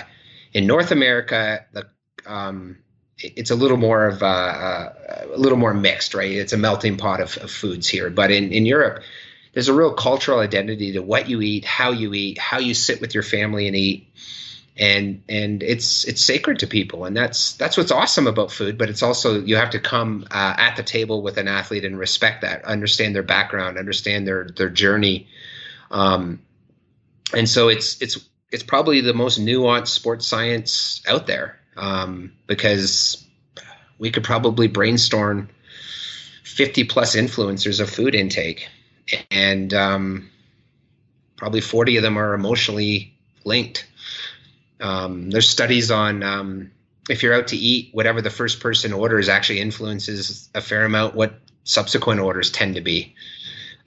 [0.53, 1.87] in North America, the
[2.25, 2.77] um,
[3.23, 6.31] it's a little more of a, a, little more mixed, right?
[6.31, 8.09] It's a melting pot of, of foods here.
[8.09, 9.03] But in, in Europe,
[9.53, 13.01] there's a real cultural identity to what you eat, how you eat, how you sit
[13.01, 14.07] with your family and eat,
[14.77, 18.77] and and it's it's sacred to people, and that's that's what's awesome about food.
[18.77, 21.99] But it's also you have to come uh, at the table with an athlete and
[21.99, 25.27] respect that, understand their background, understand their their journey,
[25.91, 26.41] um,
[27.33, 28.17] and so it's it's
[28.51, 33.25] it's probably the most nuanced sports science out there um, because
[33.97, 35.49] we could probably brainstorm
[36.43, 38.67] 50 plus influencers of food intake
[39.29, 40.29] and um,
[41.37, 43.13] probably 40 of them are emotionally
[43.45, 43.87] linked.
[44.79, 46.71] Um, there's studies on um,
[47.09, 51.15] if you're out to eat whatever the first person orders actually influences a fair amount
[51.15, 51.33] what
[51.63, 53.15] subsequent orders tend to be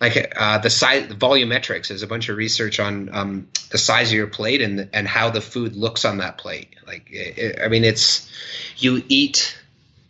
[0.05, 4.15] like uh, the size volumetrics there's a bunch of research on um, the size of
[4.15, 6.75] your plate and and how the food looks on that plate.
[6.87, 8.31] Like it, i mean it's
[8.77, 9.59] you eat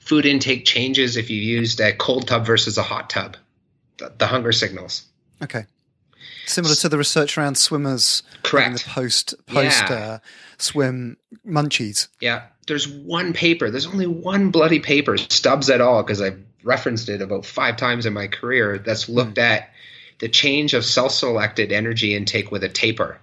[0.01, 3.36] food intake changes if you used a cold tub versus a hot tub.
[3.99, 5.05] The, the hunger signals.
[5.40, 5.66] Okay.
[6.47, 8.84] Similar to the research around swimmers correct.
[8.84, 9.95] the post post yeah.
[9.95, 10.18] uh,
[10.59, 11.16] swim
[11.47, 12.09] munchies.
[12.20, 12.42] Yeah.
[12.66, 17.20] There's one paper there's only one bloody paper Stubbs et al because i've referenced it
[17.20, 19.42] about five times in my career that's looked mm.
[19.42, 19.70] at
[20.19, 23.19] the change of self-selected energy intake with a taper.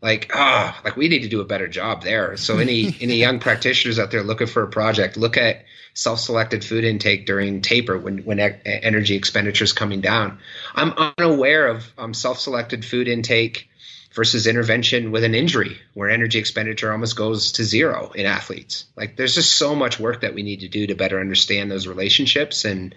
[0.00, 2.36] Like ah oh, like we need to do a better job there.
[2.36, 6.84] So any any young practitioners out there looking for a project look at self-selected food
[6.84, 10.38] intake during taper when when e- energy expenditure is coming down.
[10.74, 13.68] I'm unaware of um, self-selected food intake
[14.12, 18.84] versus intervention with an injury where energy expenditure almost goes to zero in athletes.
[18.96, 21.86] Like there's just so much work that we need to do to better understand those
[21.86, 22.94] relationships and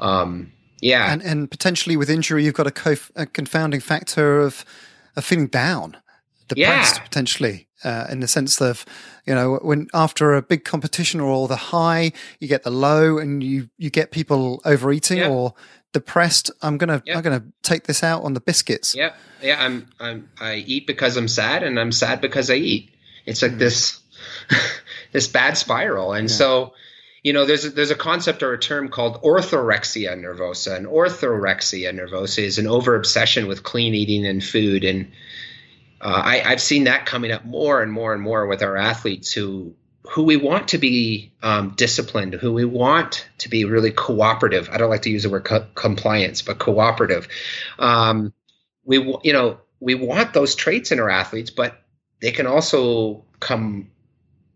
[0.00, 4.64] um, yeah, and and potentially with injury, you've got a, co- a confounding factor of
[5.16, 5.96] of feeling down,
[6.48, 7.02] depressed yeah.
[7.02, 7.68] potentially.
[7.82, 8.86] Uh, in the sense of,
[9.26, 12.10] you know, when after a big competition or all the high,
[12.40, 15.28] you get the low, and you you get people overeating yeah.
[15.28, 15.52] or
[15.92, 16.50] depressed.
[16.62, 17.16] I'm gonna yeah.
[17.16, 18.94] I'm gonna take this out on the biscuits.
[18.94, 19.62] Yeah, yeah.
[19.62, 22.90] I'm I'm I eat because I'm sad, and I'm sad because I eat.
[23.26, 23.58] It's like mm.
[23.58, 24.00] this
[25.12, 26.72] this bad spiral, and so
[27.24, 31.90] you know, there's a, there's a concept or a term called orthorexia nervosa, and orthorexia
[31.92, 35.10] nervosa is an over obsession with clean eating and food, and
[36.02, 39.32] uh, I, I've seen that coming up more and more and more with our athletes
[39.32, 39.74] who
[40.10, 44.68] who we want to be um, disciplined, who we want to be really cooperative.
[44.70, 47.26] I don't like to use the word co- compliance, but cooperative.
[47.78, 48.34] Um,
[48.84, 51.82] we you know we want those traits in our athletes, but
[52.20, 53.90] they can also come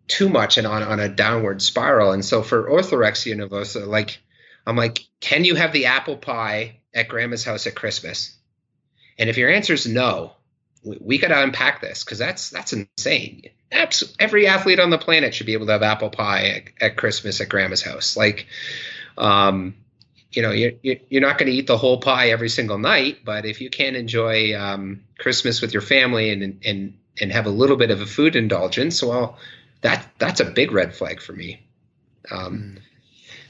[0.09, 2.13] too much and on, on a downward spiral.
[2.13, 4.19] And so for orthorexia nervosa, like
[4.67, 8.37] I'm like, can you have the apple pie at grandma's house at Christmas?
[9.19, 10.33] And if your answer is no,
[10.83, 13.43] we, we got to unpack this because that's that's insane.
[14.19, 17.41] Every athlete on the planet should be able to have apple pie at, at Christmas
[17.43, 18.17] at grandma's house.
[18.17, 18.47] Like,
[19.19, 19.75] um,
[20.31, 23.45] you know, you're, you're not going to eat the whole pie every single night, but
[23.45, 27.77] if you can enjoy um, Christmas with your family and and and have a little
[27.77, 29.39] bit of a food indulgence, well,
[29.81, 31.61] that that's a big red flag for me.
[32.31, 32.83] Um, mm.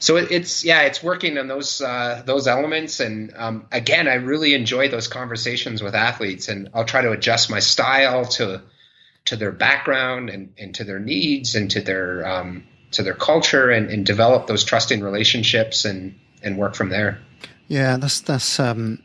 [0.00, 4.14] So it, it's yeah, it's working on those uh, those elements, and um, again, I
[4.14, 8.62] really enjoy those conversations with athletes, and I'll try to adjust my style to
[9.24, 13.70] to their background and, and to their needs and to their um, to their culture,
[13.70, 16.14] and, and develop those trusting relationships and
[16.44, 17.18] and work from there.
[17.66, 19.02] Yeah, that's that's um,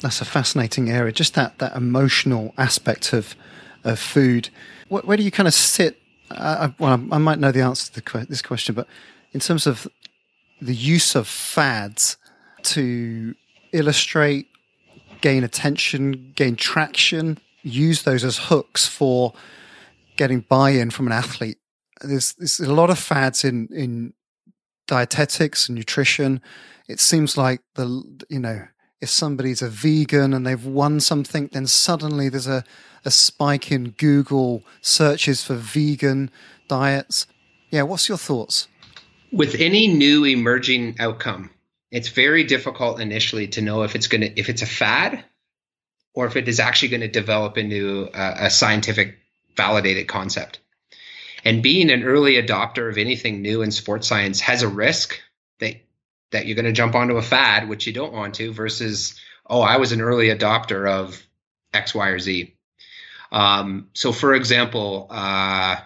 [0.00, 1.12] that's a fascinating area.
[1.12, 3.36] Just that that emotional aspect of
[3.84, 4.48] of food.
[4.88, 6.01] Where, where do you kind of sit
[6.36, 8.86] I, well, I might know the answer to the, this question, but
[9.32, 9.86] in terms of
[10.60, 12.16] the use of fads
[12.62, 13.34] to
[13.72, 14.48] illustrate,
[15.20, 19.32] gain attention, gain traction, use those as hooks for
[20.16, 21.58] getting buy-in from an athlete.
[22.00, 24.12] There's, there's a lot of fads in in
[24.86, 26.40] dietetics and nutrition.
[26.88, 27.86] It seems like the
[28.28, 28.66] you know
[29.02, 32.64] if somebody's a vegan and they've won something, then suddenly there's a
[33.04, 36.30] a spike in Google searches for vegan
[36.68, 37.26] diets.
[37.70, 38.68] Yeah, what's your thoughts?
[39.32, 41.50] With any new emerging outcome,
[41.90, 45.24] it's very difficult initially to know if it's going to if it's a fad
[46.14, 49.18] or if it is actually going to develop into a, a scientific
[49.56, 50.60] validated concept.
[51.44, 55.20] And being an early adopter of anything new in sports science has a risk
[56.32, 59.18] that you're going to jump onto a fad, which you don't want to, versus
[59.48, 61.22] oh, I was an early adopter of
[61.72, 62.54] X, Y, or Z.
[63.30, 65.76] Um, so, for example, uh,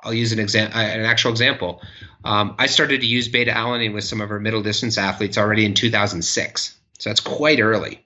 [0.00, 1.82] I'll use an example, an actual example.
[2.24, 5.64] Um, I started to use beta alanine with some of our middle distance athletes already
[5.64, 8.04] in 2006, so that's quite early.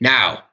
[0.00, 0.44] Now,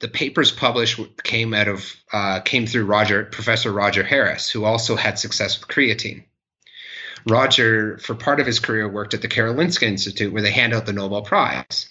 [0.00, 4.96] the papers published came out of uh, came through Roger Professor Roger Harris, who also
[4.96, 6.24] had success with creatine.
[7.26, 10.86] Roger, for part of his career, worked at the Karolinska Institute, where they hand out
[10.86, 11.88] the Nobel Prize.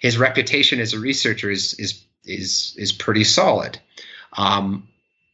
[0.00, 3.78] His reputation as a researcher is is is is pretty solid.
[4.36, 4.88] Um,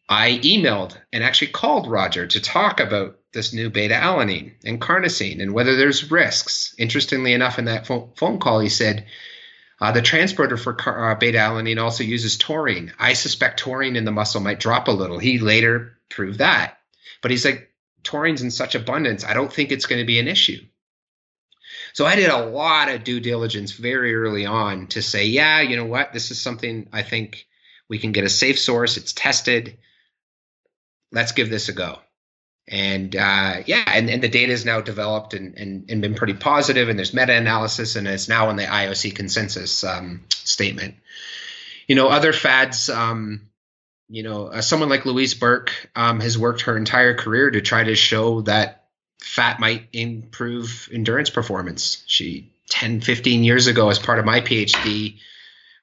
[0.09, 5.43] I emailed and actually called Roger to talk about this new beta alanine and carnosine
[5.43, 6.75] and whether there's risks.
[6.79, 9.07] Interestingly enough, in that phone call, he said
[9.81, 12.93] uh, the transporter for car, uh, beta alanine also uses taurine.
[12.99, 15.19] I suspect taurine in the muscle might drop a little.
[15.19, 16.79] He later proved that.
[17.21, 17.71] But he's like,
[18.03, 20.61] taurine's in such abundance, I don't think it's going to be an issue.
[21.93, 25.77] So I did a lot of due diligence very early on to say, yeah, you
[25.77, 27.47] know what, this is something I think
[27.89, 28.97] we can get a safe source.
[28.97, 29.79] It's tested.
[31.11, 31.99] Let's give this a go
[32.71, 36.35] and uh, yeah, and, and the data is now developed and, and, and been pretty
[36.35, 40.95] positive, and there's meta-analysis, and it's now in the IOC consensus um, statement.
[41.87, 43.48] You know, other fads, um,
[44.09, 47.85] you know, uh, someone like Louise Burke um, has worked her entire career to try
[47.85, 48.85] to show that
[49.21, 52.03] fat might improve endurance performance.
[52.07, 55.19] She 10, 15 years ago, as part of my PhD,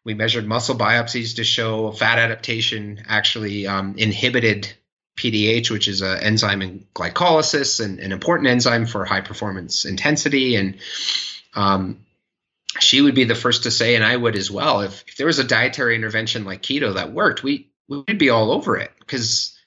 [0.03, 4.71] we measured muscle biopsies to show fat adaptation actually um, inhibited
[5.17, 10.55] PDH, which is an enzyme in glycolysis and an important enzyme for high performance intensity.
[10.55, 10.78] And
[11.55, 12.05] um,
[12.80, 15.28] she would be the first to say, and I would as well, if, if there
[15.28, 19.57] was a dietary intervention like keto that worked, we we'd be all over it because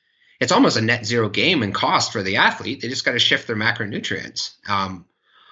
[0.40, 2.80] it's almost a net zero game in cost for the athlete.
[2.80, 4.52] They just got to shift their macronutrients.
[4.68, 5.06] Um,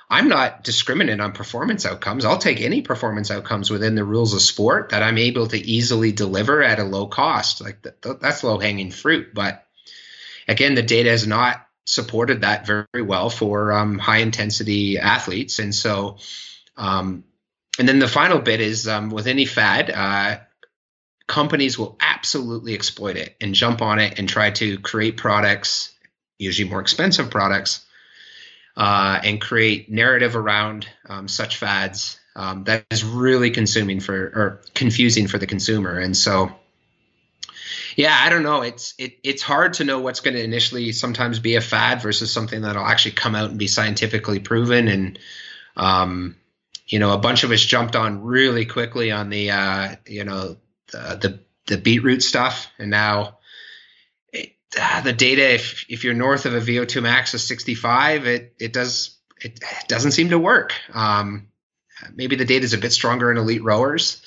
[0.09, 2.25] I'm not discriminate on performance outcomes.
[2.25, 6.13] I'll take any performance outcomes within the rules of sport that I'm able to easily
[6.13, 7.61] deliver at a low cost.
[7.61, 9.35] Like that's low hanging fruit.
[9.35, 9.67] But
[10.47, 15.59] again, the data has not supported that very well for um, high intensity athletes.
[15.59, 16.19] And so,
[16.77, 17.25] um,
[17.79, 20.39] and then the final bit is um, with any fad, uh,
[21.27, 25.93] companies will absolutely exploit it and jump on it and try to create products,
[26.39, 27.85] usually more expensive products,
[28.77, 34.61] uh, and create narrative around um, such fads um, that is really consuming for or
[34.75, 35.99] confusing for the consumer.
[35.99, 36.53] And so,
[37.97, 38.61] yeah, I don't know.
[38.61, 42.33] It's it, it's hard to know what's going to initially sometimes be a fad versus
[42.33, 44.89] something that'll actually come out and be scientifically proven.
[44.89, 45.19] And
[45.77, 46.37] um,
[46.87, 50.59] you know, a bunch of us jumped on really quickly on the uh, you know
[50.93, 53.39] the, the the beetroot stuff, and now
[54.33, 55.55] it, uh, the data.
[55.55, 59.89] If if you're north of a VO2 max of 65, it it does it, it
[59.89, 60.73] doesn't seem to work.
[60.93, 61.49] Um,
[62.15, 64.23] maybe the data is a bit stronger in elite rowers.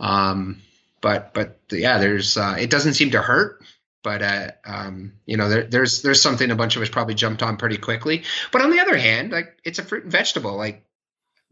[0.00, 0.62] Um,
[1.00, 3.62] but but yeah, there's uh, it doesn't seem to hurt.
[4.02, 7.42] But uh, um, you know, there, there's there's something a bunch of us probably jumped
[7.42, 8.22] on pretty quickly.
[8.52, 10.56] But on the other hand, like it's a fruit and vegetable.
[10.56, 10.84] Like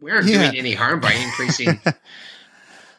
[0.01, 0.51] we aren't yeah.
[0.51, 1.81] doing any harm by increasing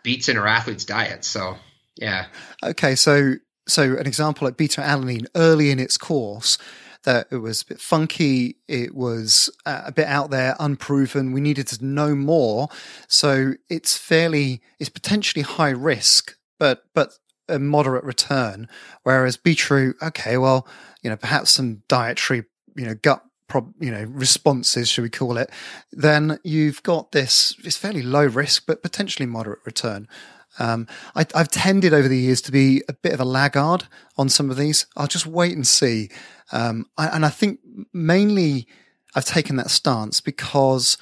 [0.05, 1.27] beets in our athletes' diets.
[1.27, 1.57] So
[1.97, 2.27] yeah.
[2.63, 3.33] Okay, so
[3.67, 6.57] so an example like beta alanine early in its course
[7.03, 11.31] that it was a bit funky, it was uh, a bit out there, unproven.
[11.31, 12.67] We needed to know more.
[13.07, 17.13] So it's fairly, it's potentially high risk, but, but
[17.47, 18.67] a moderate return.
[19.03, 20.67] Whereas beetroot, okay, well,
[21.03, 22.45] you know, perhaps some dietary,
[22.75, 23.21] you know, gut
[23.79, 25.49] You know responses should we call it
[25.91, 30.07] then you've got this it's fairly low risk but potentially moderate return
[30.59, 33.87] um, I, have tended over the years to be a bit of a laggard
[34.17, 34.85] on some of these.
[34.95, 36.09] I'll just wait and see.
[36.51, 37.59] Um, I, and I think
[37.93, 38.67] mainly
[39.15, 40.97] I've taken that stance because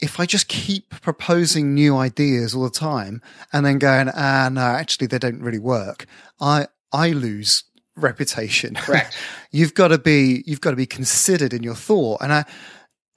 [0.00, 4.62] if I just keep proposing new ideas all the time and then going, ah, no,
[4.62, 6.06] actually they don't really work,
[6.40, 7.64] I I lose
[7.96, 8.74] reputation.
[8.76, 9.16] Correct.
[9.50, 12.44] you've got to be you've got to be considered in your thought, and I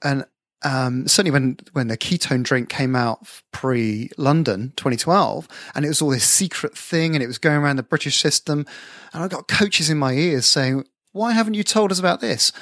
[0.02, 0.24] and
[0.64, 6.02] um, certainly when when the ketone drink came out pre London 2012, and it was
[6.02, 8.66] all this secret thing, and it was going around the British system,
[9.12, 12.52] and I got coaches in my ears saying, "Why haven't you told us about this?"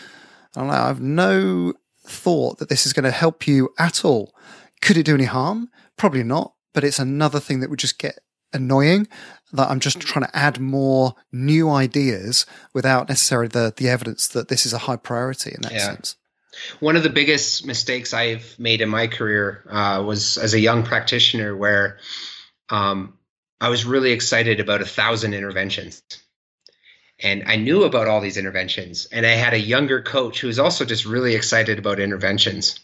[0.55, 1.75] And I'm like, "I have no
[2.07, 4.35] thought that this is going to help you at all.
[4.83, 5.71] Could it do any harm?
[5.97, 8.19] Probably not, but it's another thing that would just get
[8.55, 9.09] annoying
[9.53, 14.49] that I'm just trying to add more new ideas without necessarily the the evidence that
[14.49, 15.87] this is a high priority in that yeah.
[15.87, 16.17] sense."
[16.81, 20.85] One of the biggest mistakes I've made in my career uh, was as a young
[20.85, 21.99] practitioner, where
[22.71, 23.19] um,
[23.61, 26.03] I was really excited about a thousand interventions,
[27.21, 29.07] and I knew about all these interventions.
[29.11, 32.79] And I had a younger coach who was also just really excited about interventions.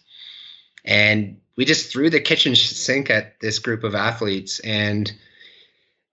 [0.84, 5.12] And we just threw the kitchen sink at this group of athletes, and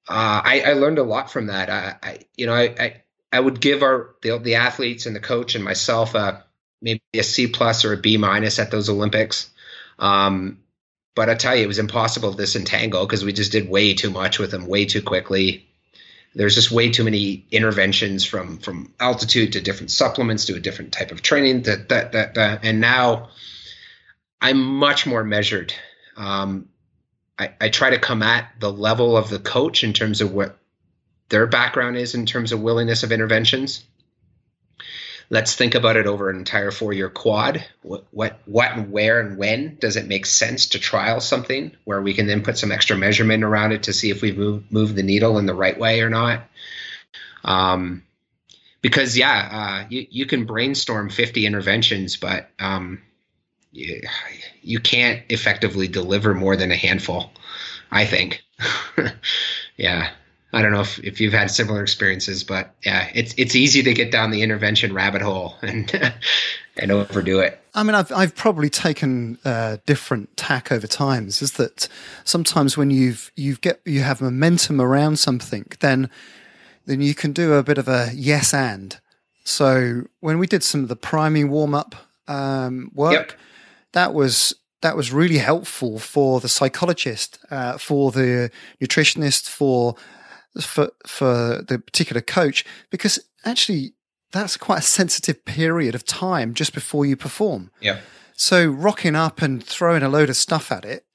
[0.10, 1.70] uh, I, I, learned a lot from that.
[1.70, 3.04] I, I you know, I, I,
[3.34, 6.46] I would give our the, the athletes and the coach and myself a
[6.82, 9.50] maybe a C plus or a B minus at those Olympics.
[10.00, 10.60] Um,
[11.16, 14.12] but I tell you, it was impossible to disentangle because we just did way too
[14.12, 15.68] much with them way too quickly.
[16.36, 20.94] There's just way too many interventions from from altitude to different supplements to a different
[20.94, 21.64] type of training.
[21.64, 22.60] That that, that.
[22.64, 23.30] and now
[24.40, 25.74] I'm much more measured.
[26.16, 26.70] Um,
[27.40, 30.58] I, I try to come at the level of the coach in terms of what
[31.30, 33.84] their background is in terms of willingness of interventions
[35.30, 37.66] let's think about it over an entire four year quad.
[37.82, 42.02] What, what, what, and where and when does it make sense to trial something where
[42.02, 44.96] we can then put some extra measurement around it to see if we've moved, moved
[44.96, 46.44] the needle in the right way or not?
[47.44, 48.04] Um,
[48.82, 53.02] because yeah, uh, you, you can brainstorm 50 interventions, but um,
[53.72, 54.02] you,
[54.62, 57.32] you can't effectively deliver more than a handful,
[57.92, 58.44] I think.
[59.78, 60.10] yeah.
[60.54, 63.94] I don't know if, if you've had similar experiences, but yeah, it's it's easy to
[63.94, 66.14] get down the intervention rabbit hole and
[66.78, 67.62] and overdo it.
[67.76, 71.42] I mean, I've I've probably taken a different tack over times.
[71.42, 71.90] Is that
[72.24, 76.10] sometimes when you've you've get you have momentum around something, then
[76.86, 78.98] then you can do a bit of a yes and.
[79.44, 81.96] So when we did some of the priming warm up
[82.28, 83.32] um, work, yep.
[83.98, 89.96] That was that was really helpful for the psychologist, uh, for the nutritionist, for
[90.62, 93.94] for for the particular coach because actually
[94.32, 97.72] that's quite a sensitive period of time just before you perform.
[97.80, 98.00] Yeah.
[98.36, 101.06] So rocking up and throwing a load of stuff at it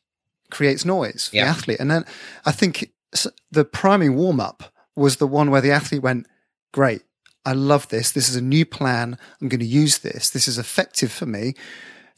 [0.51, 1.45] creates noise for yeah.
[1.45, 1.81] the athlete.
[1.81, 2.05] And then
[2.45, 2.91] I think
[3.51, 6.27] the priming warm up was the one where the athlete went,
[6.73, 7.03] "Great,
[7.45, 8.11] I love this.
[8.11, 9.19] This is a new plan.
[9.41, 10.31] I'm going to use this.
[10.31, 11.55] This is effective for me."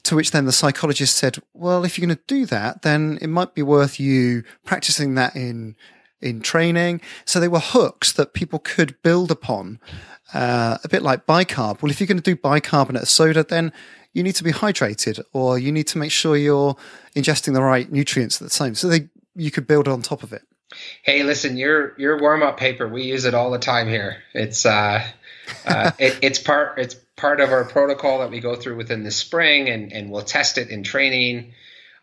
[0.05, 3.29] To which then the psychologist said, "Well, if you're going to do that, then it
[3.29, 5.77] might be worth you practicing that in
[6.25, 7.01] in training.
[7.25, 9.79] So they were hooks that people could build upon,
[10.33, 11.83] uh, a bit like bicarb.
[11.83, 13.73] Well, if you're going to do bicarbonate soda, then
[14.15, 16.77] you need to be hydrated or you need to make sure you're
[17.15, 18.75] ingesting the right nutrients at the same.
[18.75, 20.43] So they, you could build on top of it.
[21.03, 24.23] Hey, listen, your your warm up paper, we use it all the time here.
[24.33, 25.07] It's uh,
[25.67, 29.11] uh it, it's part it's part of our protocol that we go through within the
[29.11, 31.55] spring, and and we'll test it in training.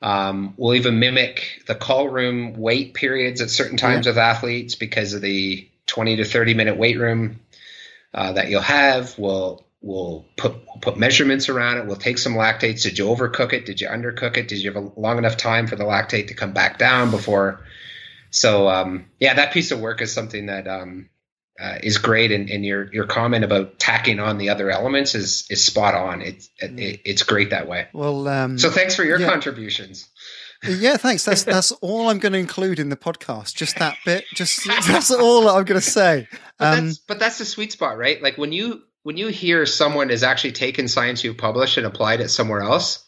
[0.01, 4.11] Um, we'll even mimic the call room wait periods at certain times yeah.
[4.11, 7.39] with athletes because of the 20 to 30 minute wait room
[8.13, 9.17] uh, that you'll have.
[9.19, 11.85] We'll we'll put we'll put measurements around it.
[11.85, 12.83] We'll take some lactates.
[12.83, 13.65] Did you overcook it?
[13.65, 14.47] Did you undercook it?
[14.47, 17.61] Did you have a long enough time for the lactate to come back down before?
[18.31, 21.09] So um, yeah, that piece of work is something that um,
[21.61, 25.45] uh, is great, and, and, your your comment about tacking on the other elements is
[25.49, 26.21] is spot on.
[26.21, 27.87] It's it, it's great that way.
[27.93, 29.29] Well, um, so thanks for your yeah.
[29.29, 30.09] contributions.
[30.67, 31.23] Yeah, thanks.
[31.23, 33.55] That's that's all I'm going to include in the podcast.
[33.55, 34.25] Just that bit.
[34.33, 36.27] Just that's all I'm going to say.
[36.57, 38.21] But, um, that's, but that's the sweet spot, right?
[38.21, 42.21] Like when you when you hear someone has actually taken science you've published and applied
[42.21, 43.05] it somewhere else.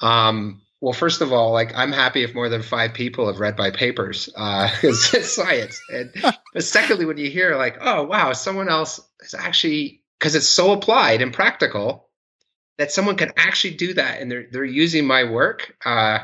[0.00, 3.56] Um, well, first of all, like I'm happy if more than five people have read
[3.56, 5.80] my papers because uh, it's science.
[5.90, 6.12] And
[6.52, 10.72] but secondly, when you hear like, oh wow, someone else is actually because it's so
[10.72, 12.08] applied and practical
[12.78, 15.74] that someone can actually do that, and they're they're using my work.
[15.84, 16.18] Uh,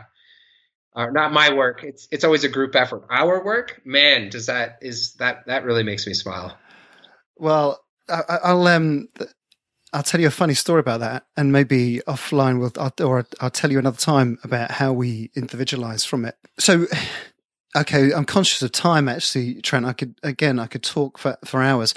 [0.94, 1.82] uh, not my work.
[1.82, 3.06] It's it's always a group effort.
[3.08, 6.56] Our work, man, does that is that that really makes me smile.
[7.38, 9.08] Well, I, will um
[9.92, 13.50] I'll tell you a funny story about that, and maybe offline, we'll, I'll, or I'll
[13.50, 16.36] tell you another time about how we individualize from it.
[16.58, 16.86] So,
[17.76, 19.08] okay, I'm conscious of time.
[19.08, 21.94] Actually, Trent, I could again, I could talk for for hours.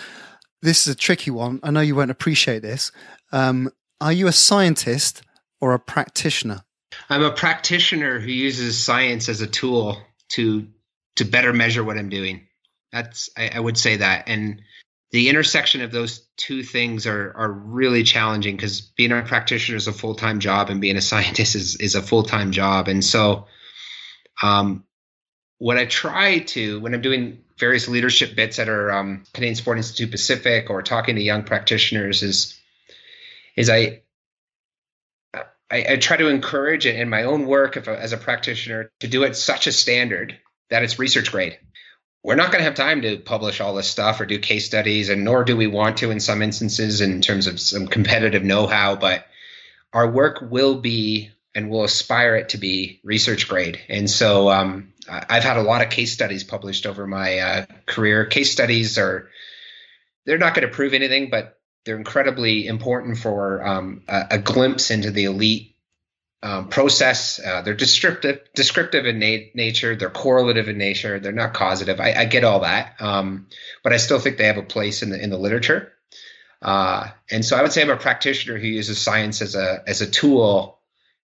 [0.62, 1.60] This is a tricky one.
[1.64, 2.92] I know you won't appreciate this.
[3.32, 5.22] Um, are you a scientist
[5.62, 6.64] or a practitioner?
[7.10, 10.68] I'm a practitioner who uses science as a tool to
[11.16, 12.48] to better measure what I'm doing.
[12.92, 14.62] That's I, I would say that, and
[15.12, 19.88] the intersection of those two things are are really challenging because being a practitioner is
[19.88, 22.88] a full time job and being a scientist is is a full time job.
[22.88, 23.48] And so,
[24.42, 24.84] um,
[25.58, 29.78] what I try to when I'm doing various leadership bits that are um, Canadian Sport
[29.78, 32.60] Institute Pacific or talking to young practitioners is
[33.56, 34.02] is I
[35.72, 39.24] I, I, try to encourage in my own work if, as a practitioner to do
[39.24, 40.38] it such a standard
[40.70, 41.58] that it's research grade
[42.26, 45.10] we're not going to have time to publish all this stuff or do case studies,
[45.10, 48.66] and nor do we want to in some instances in terms of some competitive know
[48.66, 48.96] how.
[48.96, 49.28] But
[49.94, 53.80] our work will be and will aspire it to be research grade.
[53.90, 58.26] And so um, I've had a lot of case studies published over my uh, career.
[58.26, 59.30] Case studies are
[60.26, 64.90] they're not going to prove anything, but they're incredibly important for um, a, a, glimpse
[64.90, 65.75] into the elite
[66.46, 67.40] um, process.
[67.44, 69.96] Uh, they're descriptive, descriptive in na- nature.
[69.96, 71.20] They're correlative in nature.
[71.20, 72.00] They're not causative.
[72.00, 73.48] I, I get all that, um,
[73.84, 75.92] but I still think they have a place in the in the literature.
[76.62, 80.02] Uh, and so I would say I'm a practitioner who uses science as a as
[80.02, 80.78] a tool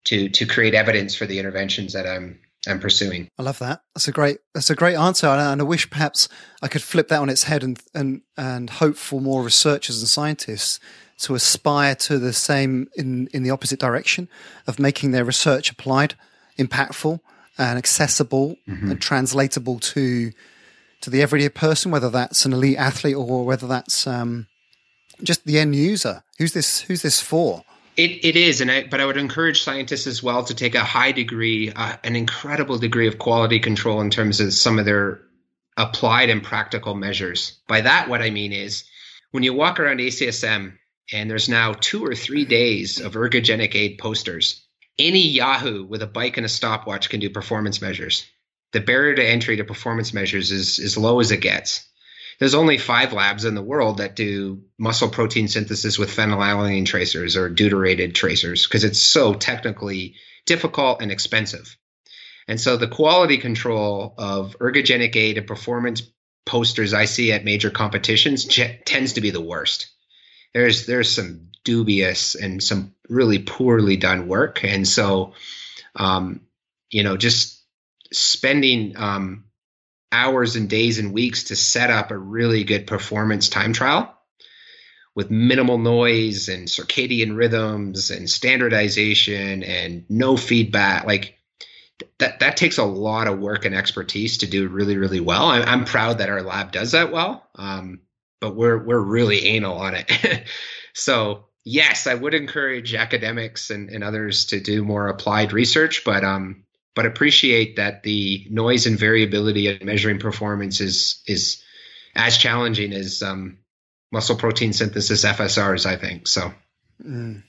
[0.06, 3.28] to to create evidence for the interventions that I'm I'm pursuing.
[3.38, 3.84] I love that.
[3.94, 6.30] That's a great that's a great answer, and I wish perhaps
[6.64, 10.10] I could flip that on its head and and and hope for more researchers and
[10.10, 10.80] scientists
[11.22, 14.28] to aspire to the same in in the opposite direction
[14.68, 16.16] of making their research applied,
[16.58, 17.20] impactful,
[17.58, 18.92] and accessible mm-hmm.
[18.92, 20.32] and translatable to
[21.02, 24.48] to the everyday person, whether that's an elite athlete or whether that's um,
[25.24, 26.24] just the end user.
[26.38, 26.82] Who's this?
[26.82, 27.64] Who's this for?
[27.98, 30.84] It, it is, and I, but I would encourage scientists as well to take a
[30.84, 35.22] high degree, uh, an incredible degree of quality control in terms of some of their
[35.76, 37.60] applied and practical measures.
[37.68, 38.86] By that, what I mean is
[39.32, 40.78] when you walk around ACSM
[41.12, 44.66] and there's now two or three days of ergogenic aid posters,
[45.00, 48.26] any Yahoo with a bike and a stopwatch can do performance measures.
[48.74, 51.88] The barrier to entry to performance measures is as low as it gets
[52.42, 57.38] there's only five labs in the world that do muscle protein synthesis with phenylalanine tracers
[57.38, 60.16] or deuterated tracers because it's so technically
[60.48, 61.78] difficult and expensive.
[62.48, 66.02] And so the quality control of ergogenic aid and performance
[66.44, 69.92] posters I see at major competitions tends to be the worst.
[70.54, 75.34] There's there's some dubious and some really poorly done work, and so
[75.96, 76.42] um,
[76.90, 77.64] you know just
[78.12, 79.46] spending um,
[80.12, 84.18] hours and days and weeks to set up a really good performance time trial
[85.16, 91.38] with minimal noise and circadian rhythms and standardization and no feedback like
[92.18, 95.46] that that takes a lot of work and expertise to do really really well.
[95.46, 97.48] I'm, I'm proud that our lab does that well.
[97.56, 98.02] Um,
[98.42, 100.44] but we're we're really anal on it
[100.94, 106.24] so yes i would encourage academics and, and others to do more applied research but
[106.26, 106.64] um,
[106.96, 111.64] but appreciate that the noise and variability of measuring performance is is
[112.16, 113.58] as challenging as um,
[114.12, 115.86] muscle protein synthesis FSRs.
[115.86, 116.54] I think so.
[117.04, 117.44] Mm.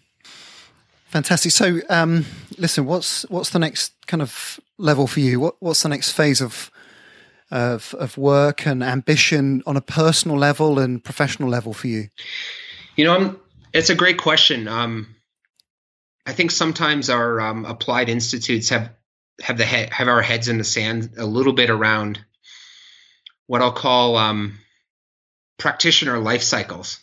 [1.06, 1.52] Fantastic.
[1.52, 2.24] So, um,
[2.56, 5.40] listen, what's what's the next kind of level for you?
[5.40, 6.70] What what's the next phase of
[7.52, 12.08] of of work and ambition on a personal level and professional level for you?
[12.96, 13.40] You know, I'm,
[13.72, 14.66] it's a great question.
[14.66, 15.14] Um,
[16.26, 18.90] I think sometimes our um, applied institutes have
[19.40, 22.24] have the he- have our heads in the sand a little bit around
[23.46, 24.58] what I'll call um,
[25.58, 26.98] practitioner life cycles.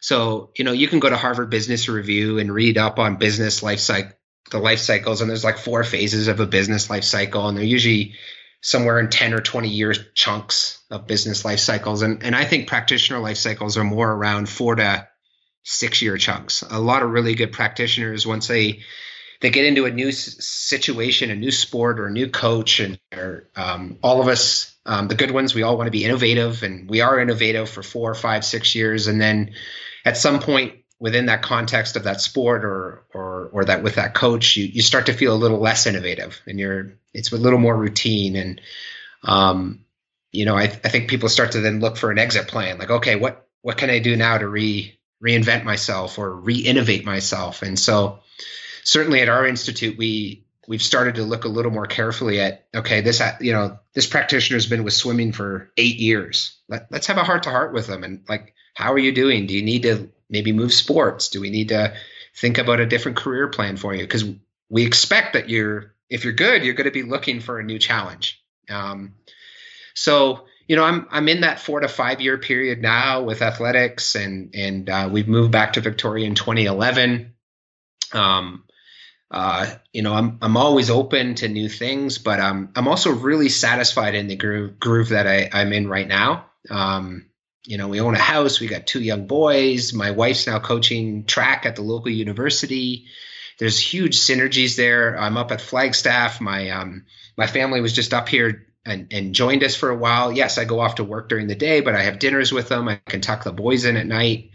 [0.00, 3.62] So you know you can go to Harvard Business Review and read up on business
[3.62, 4.16] life cycle
[4.50, 7.64] the life cycles and there's like four phases of a business life cycle and they're
[7.64, 8.14] usually
[8.62, 12.68] somewhere in 10 or 20 year chunks of business life cycles and and I think
[12.68, 15.08] practitioner life cycles are more around 4 to
[15.64, 16.62] 6 year chunks.
[16.70, 18.80] A lot of really good practitioners once they
[19.42, 22.98] they get into a new situation, a new sport, or a new coach, and
[23.56, 26.88] um, all of us, um, the good ones, we all want to be innovative, and
[26.88, 29.54] we are innovative for four, five, six years, and then
[30.04, 34.14] at some point within that context of that sport or or or that with that
[34.14, 37.58] coach, you you start to feel a little less innovative, and you're it's a little
[37.58, 38.60] more routine, and
[39.24, 39.84] um,
[40.30, 42.90] you know, I, I think people start to then look for an exit plan, like,
[42.90, 47.76] okay, what what can I do now to re reinvent myself or re-innovate myself, and
[47.76, 48.20] so
[48.84, 53.00] certainly at our institute, we we've started to look a little more carefully at okay,
[53.00, 56.58] this you know this practitioner has been with swimming for eight years.
[56.68, 59.46] Let, let's have a heart to heart with them and like, how are you doing?
[59.46, 61.28] Do you need to maybe move sports?
[61.28, 61.94] Do we need to
[62.34, 64.02] think about a different career plan for you?
[64.02, 64.24] Because
[64.68, 67.78] we expect that you're if you're good, you're going to be looking for a new
[67.78, 68.42] challenge.
[68.68, 69.14] Um,
[69.94, 74.14] so you know, I'm I'm in that four to five year period now with athletics,
[74.14, 77.34] and and uh, we've moved back to Victoria in 2011.
[78.12, 78.64] Um,
[79.30, 83.48] uh, you know, I'm I'm always open to new things, but um, I'm also really
[83.48, 86.46] satisfied in the groove groove that I, I'm in right now.
[86.70, 87.26] Um,
[87.64, 89.92] you know, we own a house, we got two young boys.
[89.92, 93.06] My wife's now coaching track at the local university.
[93.58, 95.18] There's huge synergies there.
[95.18, 96.40] I'm up at Flagstaff.
[96.40, 97.04] My um,
[97.36, 100.32] my family was just up here and, and joined us for a while.
[100.32, 102.88] Yes, I go off to work during the day, but I have dinners with them.
[102.88, 104.50] I can tuck the boys in at night.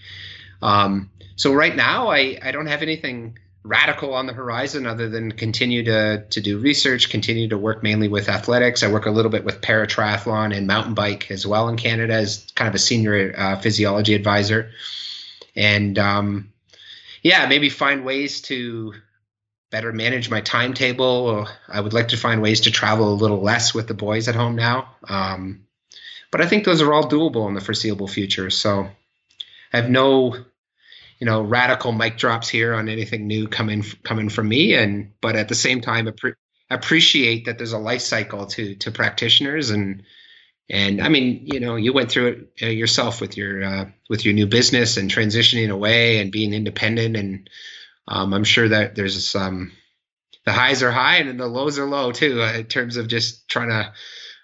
[0.61, 5.31] Um, so right now, I I don't have anything radical on the horizon other than
[5.31, 8.83] continue to to do research, continue to work mainly with athletics.
[8.83, 12.45] I work a little bit with paratriathlon and mountain bike as well in Canada as
[12.55, 14.71] kind of a senior uh, physiology advisor,
[15.55, 16.53] and um,
[17.21, 18.93] yeah, maybe find ways to
[19.69, 21.47] better manage my timetable.
[21.67, 24.35] I would like to find ways to travel a little less with the boys at
[24.35, 24.95] home now.
[25.07, 25.67] Um,
[26.31, 28.49] but I think those are all doable in the foreseeable future.
[28.49, 28.87] So
[29.73, 30.35] I have no,
[31.19, 35.35] you know, radical mic drops here on anything new coming coming from me, and but
[35.35, 36.35] at the same time appre-
[36.69, 40.03] appreciate that there's a life cycle to to practitioners and.
[40.69, 44.25] And I mean, you know, you went through it uh, yourself with your uh, with
[44.25, 47.15] your new business and transitioning away and being independent.
[47.15, 47.49] And
[48.05, 49.71] um, I'm sure that there's some
[50.47, 53.09] the highs are high and then the lows are low too uh, in terms of
[53.09, 53.91] just trying to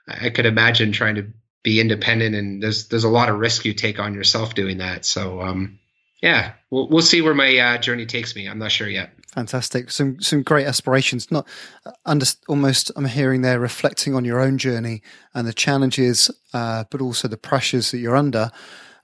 [0.05, 1.27] i could imagine trying to
[1.63, 5.05] be independent and there's there's a lot of risk you take on yourself doing that
[5.05, 5.79] so um,
[6.23, 9.91] yeah we'll, we'll see where my uh, journey takes me i'm not sure yet fantastic
[9.91, 11.47] some some great aspirations not
[11.85, 15.01] uh, under almost i'm hearing there reflecting on your own journey
[15.35, 18.49] and the challenges uh, but also the pressures that you're under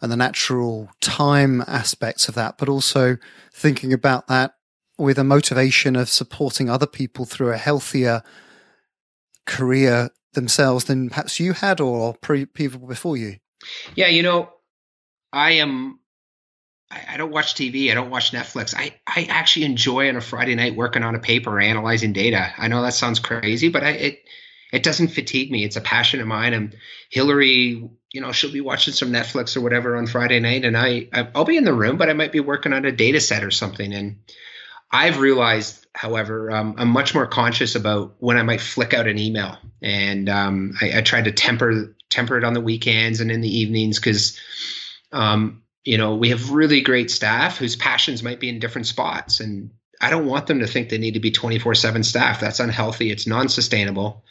[0.01, 3.17] and the natural time aspects of that but also
[3.53, 4.53] thinking about that
[4.97, 8.21] with a motivation of supporting other people through a healthier
[9.45, 13.37] career themselves than perhaps you had or pre- people before you?
[13.95, 14.49] Yeah, you know,
[15.33, 15.98] I am.
[16.91, 17.91] I, I don't watch TV.
[17.91, 18.73] I don't watch Netflix.
[18.75, 22.51] I, I actually enjoy on a Friday night working on a paper, analyzing data.
[22.57, 24.23] I know that sounds crazy, but I, it
[24.71, 25.63] it doesn't fatigue me.
[25.63, 26.53] It's a passion of mine.
[26.53, 26.75] And
[27.09, 31.07] Hillary, you know, she'll be watching some Netflix or whatever on Friday night, and I
[31.35, 33.51] I'll be in the room, but I might be working on a data set or
[33.51, 33.93] something.
[33.93, 34.19] And
[34.91, 39.19] I've realized, however, um, I'm much more conscious about when I might flick out an
[39.19, 43.41] email, and um, I, I, try to temper temper it on the weekends and in
[43.41, 44.39] the evenings because,
[45.11, 49.39] um, you know, we have really great staff whose passions might be in different spots,
[49.39, 52.39] and I don't want them to think they need to be 24 seven staff.
[52.39, 53.11] That's unhealthy.
[53.11, 54.23] It's non-sustainable.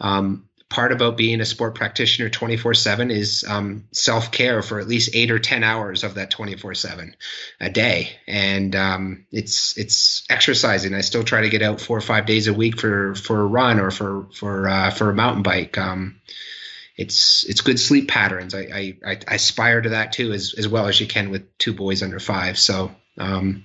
[0.00, 4.88] Um, part about being a sport practitioner 24 7 is um, self care for at
[4.88, 7.14] least eight or 10 hours of that 24 7
[7.60, 8.10] a day.
[8.26, 10.94] And um, it's it's exercising.
[10.94, 13.46] I still try to get out four or five days a week for, for a
[13.46, 15.78] run or for, for, uh, for a mountain bike.
[15.78, 16.20] Um,
[16.96, 18.54] it's it's good sleep patterns.
[18.54, 21.72] I, I, I aspire to that too, as, as well as you can with two
[21.72, 22.58] boys under five.
[22.58, 23.64] So um,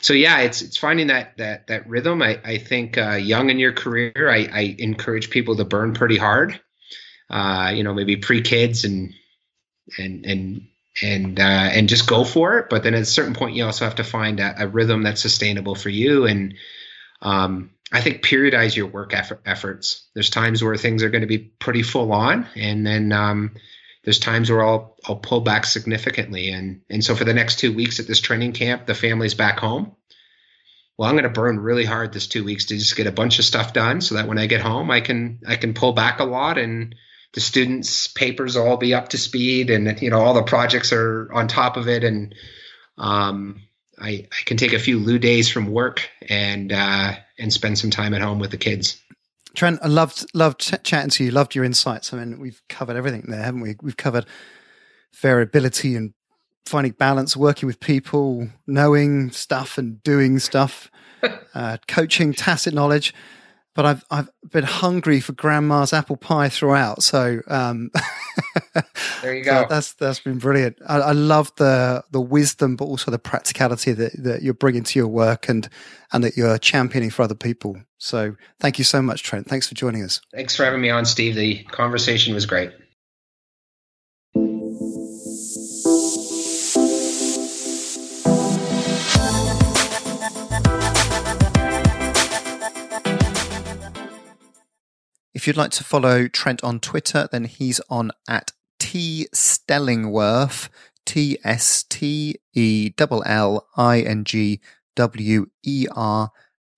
[0.00, 2.22] so yeah, it's it's finding that that that rhythm.
[2.22, 6.16] I I think uh, young in your career, I, I encourage people to burn pretty
[6.16, 6.60] hard.
[7.28, 9.12] Uh, you know, maybe pre kids and
[9.98, 10.68] and and
[11.02, 12.70] and uh, and just go for it.
[12.70, 15.20] But then at a certain point, you also have to find a, a rhythm that's
[15.20, 16.26] sustainable for you.
[16.26, 16.54] And
[17.20, 20.08] um, I think periodize your work effort, efforts.
[20.14, 23.54] There's times where things are going to be pretty full on, and then um,
[24.04, 27.74] there's times where I'll I'll pull back significantly, and and so for the next two
[27.74, 29.96] weeks at this training camp, the family's back home.
[30.98, 33.38] Well, I'm going to burn really hard this two weeks to just get a bunch
[33.38, 36.20] of stuff done, so that when I get home, I can I can pull back
[36.20, 36.94] a lot, and
[37.32, 40.92] the students' papers will all be up to speed, and you know all the projects
[40.92, 42.34] are on top of it, and
[42.98, 43.62] um,
[43.98, 47.90] I I can take a few loo days from work and uh, and spend some
[47.90, 49.00] time at home with the kids.
[49.54, 51.30] Trent, I loved loved ch- chatting to you.
[51.30, 52.12] Loved your insights.
[52.12, 53.76] I mean, we've covered everything there, haven't we?
[53.82, 54.26] We've covered
[55.14, 56.12] variability and
[56.66, 60.90] finding balance, working with people, knowing stuff and doing stuff,
[61.54, 63.14] uh, coaching, tacit knowledge.
[63.78, 67.00] But I've I've been hungry for grandma's apple pie throughout.
[67.00, 67.92] So um,
[69.22, 69.62] there you go.
[69.62, 70.78] So that's that's been brilliant.
[70.88, 74.98] I, I, love the the wisdom, but also the practicality that, that you're bringing to
[74.98, 75.68] your work and
[76.12, 77.80] and that you're championing for other people.
[77.98, 79.46] So thank you so much, Trent.
[79.46, 80.20] Thanks for joining us.
[80.34, 81.36] Thanks for having me on, Steve.
[81.36, 82.72] The conversation was great.
[95.48, 100.68] You'd like to follow Trent on Twitter, then he's on at T Stellingwerff,
[101.06, 104.60] T S T E L L I N G
[104.94, 106.32] W E R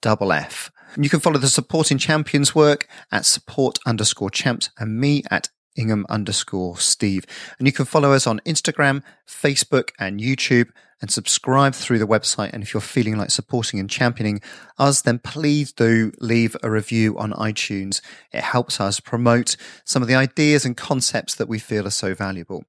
[0.05, 0.71] F F.
[0.97, 6.07] You can follow the supporting champions work at support underscore champs and me at Ingham
[6.09, 7.27] underscore Steve.
[7.59, 10.69] And you can follow us on Instagram, Facebook, and YouTube
[11.01, 12.53] and subscribe through the website.
[12.53, 14.41] And if you're feeling like supporting and championing
[14.79, 18.01] us, then please do leave a review on iTunes.
[18.33, 22.15] It helps us promote some of the ideas and concepts that we feel are so
[22.15, 22.65] valuable.